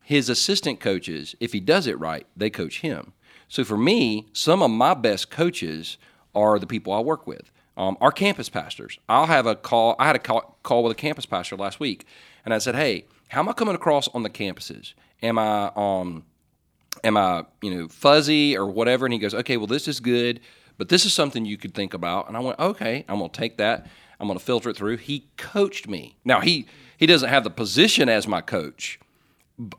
his 0.02 0.28
assistant 0.28 0.80
coaches, 0.80 1.34
if 1.40 1.52
he 1.52 1.60
does 1.60 1.86
it 1.86 1.98
right, 1.98 2.26
they 2.36 2.50
coach 2.50 2.80
him. 2.80 3.12
So 3.48 3.64
for 3.64 3.76
me, 3.76 4.28
some 4.32 4.62
of 4.62 4.70
my 4.70 4.94
best 4.94 5.30
coaches 5.30 5.98
are 6.34 6.58
the 6.58 6.66
people 6.66 6.92
I 6.92 7.00
work 7.00 7.26
with. 7.26 7.50
Um, 7.76 7.96
our 8.00 8.12
campus 8.12 8.48
pastors. 8.48 8.98
I'll 9.08 9.26
have 9.26 9.46
a 9.46 9.54
call. 9.54 9.96
I 9.98 10.06
had 10.06 10.16
a 10.16 10.18
call, 10.18 10.58
call 10.62 10.82
with 10.82 10.92
a 10.92 10.94
campus 10.94 11.24
pastor 11.24 11.56
last 11.56 11.80
week, 11.80 12.06
and 12.44 12.52
I 12.52 12.58
said, 12.58 12.74
"Hey, 12.74 13.06
how 13.28 13.40
am 13.40 13.48
I 13.48 13.54
coming 13.54 13.74
across 13.74 14.08
on 14.08 14.22
the 14.22 14.30
campuses? 14.30 14.92
Am 15.22 15.38
I 15.38 15.72
um, 15.74 16.24
am 17.04 17.16
I 17.16 17.44
you 17.60 17.74
know 17.74 17.88
fuzzy 17.88 18.56
or 18.56 18.66
whatever?" 18.66 19.06
And 19.06 19.12
he 19.12 19.18
goes, 19.18 19.34
"Okay, 19.34 19.56
well 19.56 19.66
this 19.66 19.88
is 19.88 20.00
good, 20.00 20.40
but 20.78 20.88
this 20.88 21.04
is 21.04 21.12
something 21.12 21.44
you 21.44 21.56
could 21.56 21.74
think 21.74 21.94
about." 21.94 22.28
And 22.28 22.36
I 22.36 22.40
went, 22.40 22.58
"Okay, 22.58 23.04
I'm 23.08 23.18
gonna 23.18 23.30
take 23.30 23.56
that. 23.58 23.86
I'm 24.20 24.26
gonna 24.28 24.40
filter 24.40 24.70
it 24.70 24.76
through." 24.76 24.98
He 24.98 25.26
coached 25.36 25.88
me. 25.88 26.16
Now 26.24 26.40
he 26.40 26.66
he 26.96 27.06
doesn't 27.06 27.28
have 27.28 27.44
the 27.44 27.50
position 27.50 28.08
as 28.08 28.28
my 28.28 28.40
coach, 28.40 29.00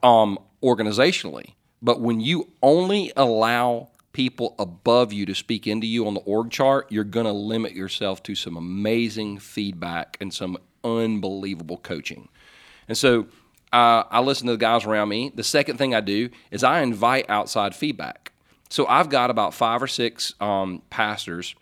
um, 0.02 0.38
organizationally. 0.62 1.54
But 1.82 1.99
when 1.99 2.21
you 2.21 2.49
only 2.62 3.12
allow 3.15 3.89
people 4.13 4.56
above 4.58 5.12
you 5.12 5.26
to 5.26 5.36
speak 5.36 5.67
into 5.67 5.88
you 5.88 6.08
on 6.08 6.13
the 6.13 6.19
org 6.21 6.52
chart, 6.52 6.91
you're 6.91 7.04
going 7.04 7.26
to 7.26 7.34
limit 7.34 7.73
yourself 7.73 8.23
to 8.23 8.36
some 8.36 8.56
amazing 8.56 9.39
feedback 9.39 10.17
and 10.21 10.34
some 10.34 10.58
unbelievable 10.84 11.78
coaching. 11.78 12.30
And 12.88 12.97
so 12.97 13.28
uh, 13.74 14.04
I 14.10 14.22
listen 14.22 14.46
to 14.46 14.54
the 14.54 14.58
guys 14.58 14.86
around 14.86 15.10
me. 15.10 15.32
The 15.34 15.44
second 15.44 15.78
thing 15.78 15.96
I 15.96 16.00
do 16.00 16.30
is 16.52 16.64
I 16.64 16.82
invite 16.82 17.28
outside 17.28 17.76
feedback. 17.76 18.32
So 18.70 18.86
I've 18.88 19.10
got 19.10 19.32
about 19.32 19.56
five 19.56 19.82
or 19.82 19.88
six 19.88 20.36
um, 20.40 20.84
pastors 20.92 21.56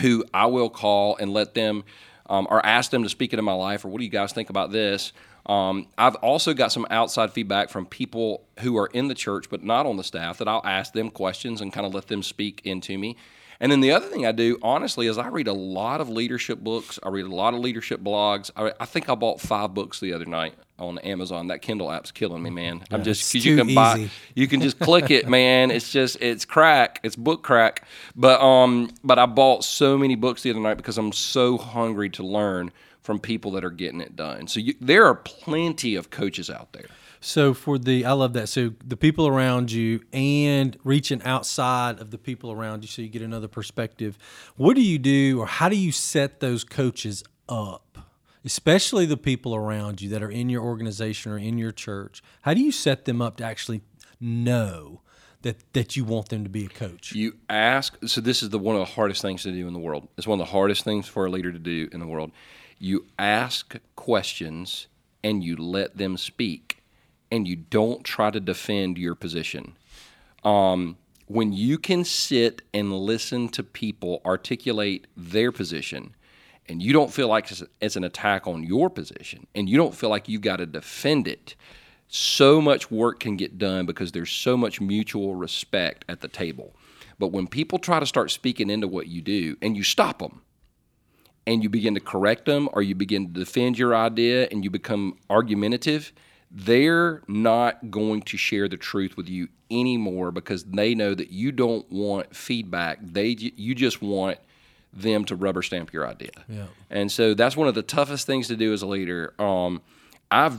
who 0.00 0.24
I 0.32 0.46
will 0.46 0.70
call 0.70 1.16
and 1.16 1.32
let 1.32 1.54
them 1.54 1.84
um, 2.26 2.46
or 2.50 2.64
ask 2.64 2.90
them 2.92 3.02
to 3.02 3.08
speak 3.08 3.32
into 3.32 3.42
my 3.42 3.52
life 3.52 3.84
or 3.84 3.88
what 3.88 3.98
do 3.98 4.04
you 4.04 4.10
guys 4.10 4.32
think 4.32 4.48
about 4.48 4.70
this? 4.70 5.12
Um, 5.46 5.88
I've 5.98 6.14
also 6.16 6.54
got 6.54 6.72
some 6.72 6.86
outside 6.88 7.32
feedback 7.32 7.68
from 7.68 7.84
people 7.84 8.46
who 8.60 8.78
are 8.78 8.86
in 8.86 9.08
the 9.08 9.14
church 9.14 9.50
but 9.50 9.62
not 9.62 9.86
on 9.86 9.96
the 9.96 10.04
staff 10.04 10.38
that 10.38 10.48
I'll 10.48 10.64
ask 10.64 10.92
them 10.92 11.10
questions 11.10 11.60
and 11.60 11.72
kind 11.72 11.86
of 11.86 11.94
let 11.94 12.06
them 12.06 12.22
speak 12.22 12.62
into 12.64 12.96
me. 12.96 13.16
And 13.64 13.72
then 13.72 13.80
the 13.80 13.92
other 13.92 14.06
thing 14.08 14.26
I 14.26 14.32
do, 14.32 14.58
honestly, 14.60 15.06
is 15.06 15.16
I 15.16 15.28
read 15.28 15.48
a 15.48 15.54
lot 15.54 16.02
of 16.02 16.10
leadership 16.10 16.58
books. 16.58 16.98
I 17.02 17.08
read 17.08 17.24
a 17.24 17.34
lot 17.34 17.54
of 17.54 17.60
leadership 17.60 18.02
blogs. 18.02 18.50
I, 18.54 18.74
I 18.78 18.84
think 18.84 19.08
I 19.08 19.14
bought 19.14 19.40
five 19.40 19.72
books 19.72 20.00
the 20.00 20.12
other 20.12 20.26
night 20.26 20.52
on 20.78 20.98
Amazon. 20.98 21.46
That 21.46 21.62
Kindle 21.62 21.90
app's 21.90 22.10
killing 22.10 22.42
me, 22.42 22.50
man. 22.50 22.84
I'm 22.90 23.02
just 23.02 23.22
it's 23.22 23.32
because 23.32 23.46
you 23.46 23.56
can 23.56 23.74
buy, 23.74 24.10
you 24.34 24.48
can 24.48 24.60
just 24.60 24.78
click 24.78 25.10
it, 25.10 25.26
man. 25.30 25.70
It's 25.70 25.90
just 25.90 26.18
it's 26.20 26.44
crack. 26.44 27.00
It's 27.02 27.16
book 27.16 27.42
crack. 27.42 27.88
But 28.14 28.42
um, 28.42 28.90
but 29.02 29.18
I 29.18 29.24
bought 29.24 29.64
so 29.64 29.96
many 29.96 30.14
books 30.14 30.42
the 30.42 30.50
other 30.50 30.60
night 30.60 30.74
because 30.74 30.98
I'm 30.98 31.12
so 31.12 31.56
hungry 31.56 32.10
to 32.10 32.22
learn 32.22 32.70
from 33.00 33.18
people 33.18 33.52
that 33.52 33.64
are 33.64 33.70
getting 33.70 34.02
it 34.02 34.14
done. 34.14 34.46
So 34.46 34.60
you, 34.60 34.74
there 34.78 35.06
are 35.06 35.14
plenty 35.14 35.94
of 35.94 36.10
coaches 36.10 36.50
out 36.50 36.74
there. 36.74 36.88
So 37.24 37.54
for 37.54 37.78
the, 37.78 38.04
I 38.04 38.12
love 38.12 38.34
that. 38.34 38.48
So 38.48 38.74
the 38.84 38.96
people 38.96 39.26
around 39.26 39.72
you 39.72 40.00
and 40.12 40.76
reaching 40.84 41.22
outside 41.22 41.98
of 41.98 42.10
the 42.10 42.18
people 42.18 42.52
around 42.52 42.82
you, 42.82 42.88
so 42.88 43.00
you 43.00 43.08
get 43.08 43.22
another 43.22 43.48
perspective. 43.48 44.18
What 44.56 44.76
do 44.76 44.82
you 44.82 44.98
do, 44.98 45.40
or 45.40 45.46
how 45.46 45.68
do 45.68 45.76
you 45.76 45.90
set 45.90 46.40
those 46.40 46.64
coaches 46.64 47.24
up? 47.48 47.80
especially 48.44 49.06
the 49.06 49.16
people 49.16 49.54
around 49.54 50.02
you 50.02 50.10
that 50.10 50.22
are 50.22 50.30
in 50.30 50.50
your 50.50 50.62
organization 50.62 51.32
or 51.32 51.38
in 51.38 51.58
your 51.58 51.72
church? 51.72 52.22
How 52.42 52.54
do 52.54 52.60
you 52.60 52.70
set 52.70 53.06
them 53.06 53.22
up 53.22 53.38
to 53.38 53.44
actually 53.44 53.80
know 54.20 55.00
that 55.42 55.72
that 55.72 55.96
you 55.96 56.04
want 56.04 56.28
them 56.28 56.44
to 56.44 56.50
be 56.50 56.66
a 56.66 56.68
coach? 56.68 57.12
You 57.12 57.36
ask. 57.48 57.96
So 58.06 58.20
this 58.20 58.42
is 58.42 58.50
the 58.50 58.58
one 58.58 58.76
of 58.76 58.80
the 58.80 58.92
hardest 58.92 59.22
things 59.22 59.42
to 59.44 59.52
do 59.52 59.66
in 59.66 59.72
the 59.72 59.78
world. 59.78 60.08
It's 60.16 60.26
one 60.26 60.40
of 60.40 60.46
the 60.46 60.52
hardest 60.52 60.84
things 60.84 61.08
for 61.08 61.26
a 61.26 61.30
leader 61.30 61.52
to 61.52 61.58
do 61.58 61.88
in 61.92 62.00
the 62.00 62.06
world. 62.06 62.32
You 62.78 63.06
ask 63.18 63.76
questions 63.96 64.88
and 65.22 65.42
you 65.42 65.56
let 65.56 65.96
them 65.96 66.18
speak, 66.18 66.82
and 67.34 67.48
you 67.48 67.56
don't 67.56 68.04
try 68.04 68.30
to 68.30 68.38
defend 68.38 68.96
your 68.96 69.16
position. 69.16 69.76
Um, 70.44 70.96
when 71.26 71.52
you 71.52 71.78
can 71.78 72.04
sit 72.04 72.62
and 72.72 72.96
listen 72.96 73.48
to 73.48 73.64
people 73.64 74.22
articulate 74.24 75.08
their 75.16 75.50
position 75.50 76.14
and 76.68 76.80
you 76.80 76.92
don't 76.92 77.12
feel 77.12 77.26
like 77.26 77.50
it's, 77.50 77.64
it's 77.80 77.96
an 77.96 78.04
attack 78.04 78.46
on 78.46 78.62
your 78.62 78.88
position 78.88 79.48
and 79.52 79.68
you 79.68 79.76
don't 79.76 79.96
feel 79.96 80.10
like 80.10 80.28
you've 80.28 80.42
got 80.42 80.58
to 80.58 80.66
defend 80.66 81.26
it 81.26 81.56
so 82.06 82.60
much 82.60 82.88
work 82.92 83.18
can 83.18 83.36
get 83.36 83.58
done 83.58 83.84
because 83.84 84.12
there's 84.12 84.30
so 84.30 84.56
much 84.56 84.80
mutual 84.80 85.34
respect 85.34 86.04
at 86.08 86.20
the 86.20 86.28
table 86.28 86.72
but 87.18 87.32
when 87.32 87.48
people 87.48 87.80
try 87.80 87.98
to 87.98 88.06
start 88.06 88.30
speaking 88.30 88.70
into 88.70 88.86
what 88.86 89.08
you 89.08 89.20
do 89.20 89.56
and 89.60 89.76
you 89.76 89.82
stop 89.82 90.20
them 90.20 90.40
and 91.48 91.64
you 91.64 91.68
begin 91.68 91.94
to 91.94 92.00
correct 92.00 92.44
them 92.44 92.68
or 92.74 92.82
you 92.82 92.94
begin 92.94 93.26
to 93.26 93.32
defend 93.32 93.76
your 93.76 93.92
idea 93.92 94.46
and 94.52 94.62
you 94.62 94.70
become 94.70 95.18
argumentative 95.28 96.12
they're 96.54 97.20
not 97.26 97.90
going 97.90 98.22
to 98.22 98.36
share 98.36 98.68
the 98.68 98.76
truth 98.76 99.16
with 99.16 99.28
you 99.28 99.48
anymore 99.70 100.30
because 100.30 100.62
they 100.64 100.94
know 100.94 101.12
that 101.12 101.30
you 101.30 101.50
don't 101.50 101.90
want 101.90 102.34
feedback. 102.34 102.98
They 103.02 103.36
you 103.38 103.74
just 103.74 104.00
want 104.00 104.38
them 104.92 105.24
to 105.24 105.34
rubber 105.34 105.62
stamp 105.62 105.92
your 105.92 106.06
idea. 106.06 106.30
Yeah. 106.48 106.66
And 106.90 107.10
so 107.10 107.34
that's 107.34 107.56
one 107.56 107.66
of 107.66 107.74
the 107.74 107.82
toughest 107.82 108.26
things 108.26 108.46
to 108.48 108.56
do 108.56 108.72
as 108.72 108.82
a 108.82 108.86
leader. 108.86 109.34
Um, 109.40 109.82
I've 110.30 110.56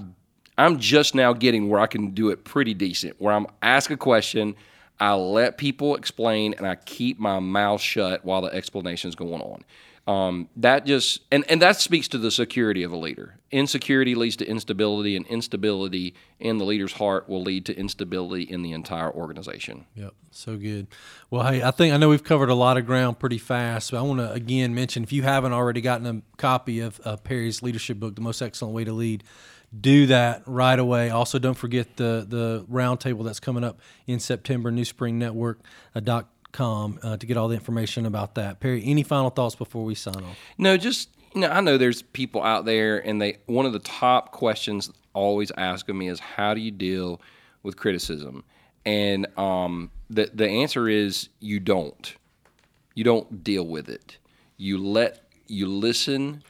I'm 0.58 0.80
just 0.80 1.16
now 1.16 1.32
getting 1.32 1.70
where 1.70 1.80
I 1.80 1.88
can 1.88 2.12
do 2.12 2.30
it 2.30 2.44
pretty 2.44 2.74
decent. 2.74 3.16
Where 3.20 3.34
I'm 3.34 3.48
ask 3.62 3.90
a 3.90 3.98
question, 3.98 4.56
I 5.00 5.14
let 5.14 5.58
people 5.58 5.96
explain, 5.96 6.56
and 6.58 6.68
I 6.68 6.76
keep 6.76 7.20
my 7.20 7.40
mouth 7.40 7.82
shut 7.82 8.26
while 8.26 8.42
the 8.42 8.54
explanation 8.54 9.08
is 9.08 9.16
going 9.16 9.42
on. 9.42 9.64
Um, 10.08 10.50
that 10.58 10.86
just 10.86 11.22
and, 11.32 11.44
and 11.50 11.60
that 11.64 11.78
speaks 11.78 12.08
to 12.10 12.20
the 12.20 12.30
security 12.30 12.84
of 12.84 12.92
a 12.92 12.96
leader. 12.96 13.40
Insecurity 13.50 14.14
leads 14.14 14.36
to 14.36 14.46
instability, 14.46 15.16
and 15.16 15.26
instability 15.26 16.14
in 16.40 16.60
the 16.60 16.66
leader's 16.66 16.94
heart 16.94 17.28
will 17.28 17.42
lead 17.42 17.66
to 17.66 17.76
instability 17.76 18.44
in 18.44 18.62
the 18.62 18.72
entire 18.72 19.12
organization. 19.12 19.86
Yep, 19.96 20.14
so 20.30 20.58
good. 20.58 20.88
Well, 21.32 21.52
hey, 21.52 21.64
I 21.64 21.72
think 21.72 21.92
I 21.92 21.98
know 21.98 22.10
we've 22.10 22.24
covered 22.24 22.50
a 22.50 22.56
lot 22.56 22.78
of 22.78 22.86
ground 22.86 23.18
pretty 23.18 23.40
fast, 23.40 23.92
but 23.92 23.98
I 23.98 24.02
want 24.02 24.20
to 24.20 24.32
again 24.32 24.76
mention 24.76 25.02
if 25.02 25.12
you 25.12 25.24
haven't 25.24 25.54
already 25.54 25.82
gotten 25.82 26.06
a 26.06 26.22
copy 26.38 26.82
of 26.82 27.02
uh, 27.04 27.18
Perry's 27.18 27.64
leadership 27.64 28.00
book, 28.00 28.14
The 28.14 28.22
Most 28.22 28.44
Excellent 28.44 28.76
Way 28.76 28.84
to 28.84 28.94
Lead, 28.94 29.24
do 29.78 30.06
that 30.06 30.44
right 30.46 30.78
away. 30.78 31.10
Also, 31.10 31.40
don't 31.40 31.58
forget 31.58 31.98
the 31.98 32.26
the 32.30 32.64
roundtable 32.72 33.26
that's 33.26 33.40
coming 33.40 33.64
up 33.64 33.80
in 34.06 34.20
September. 34.20 34.70
New 34.70 34.86
Spring 36.56 36.70
Network. 36.70 37.02
Doc, 37.02 37.02
com 37.04 37.14
uh, 37.14 37.18
to 37.18 37.26
get 37.26 37.38
all 37.38 37.48
the 37.48 37.56
information 37.56 38.06
about 38.06 38.36
that. 38.36 38.60
Perry, 38.60 38.84
any 38.86 39.04
final 39.04 39.30
thoughts 39.30 39.56
before 39.56 39.84
we 39.84 39.96
sign 39.96 40.16
off? 40.16 40.38
No, 40.58 40.78
just 40.78 41.10
you 41.34 41.42
know, 41.42 41.50
I 41.50 41.62
know 41.62 41.78
there's 41.78 42.02
people 42.02 42.44
out 42.44 42.66
there, 42.66 42.98
and 43.06 43.22
they 43.22 43.38
one 43.46 43.66
of 43.66 43.74
the 43.74 43.80
top 43.80 44.32
questions 44.32 44.92
always 45.14 45.52
ask 45.58 45.90
of 45.90 45.96
me 45.96 46.08
is 46.08 46.20
how 46.20 46.54
do 46.54 46.62
you 46.62 46.72
deal 46.72 47.22
with 47.64 47.78
criticism? 47.78 48.44
And 48.86 49.28
um, 49.38 49.92
the 50.10 50.30
the 50.34 50.48
answer 50.48 50.88
is 50.88 51.30
you 51.40 51.60
don't. 51.60 52.16
You 52.96 53.04
don't 53.04 53.44
deal 53.44 53.68
with 53.68 53.90
it. 53.90 54.18
You 54.58 54.78
let 54.78 55.24
you 55.48 55.68
listen 55.68 56.44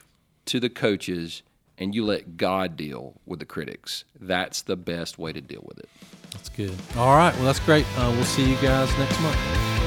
to 0.45 0.59
the 0.59 0.69
coaches 0.69 1.41
and 1.77 1.95
you 1.95 2.05
let 2.05 2.37
God 2.37 2.77
deal 2.77 3.15
with 3.25 3.39
the 3.39 3.45
critics. 3.45 4.03
That's 4.19 4.61
the 4.61 4.75
best 4.75 5.17
way 5.17 5.33
to 5.33 5.41
deal 5.41 5.63
with 5.65 5.79
it. 5.79 5.89
That's 6.31 6.49
good. 6.49 6.75
All 6.97 7.15
right. 7.15 7.33
Well, 7.35 7.45
that's 7.45 7.59
great. 7.59 7.85
Uh, 7.97 8.11
we'll 8.15 8.23
see 8.25 8.47
you 8.47 8.55
guys 8.57 8.95
next 8.97 9.19
month. 9.21 9.84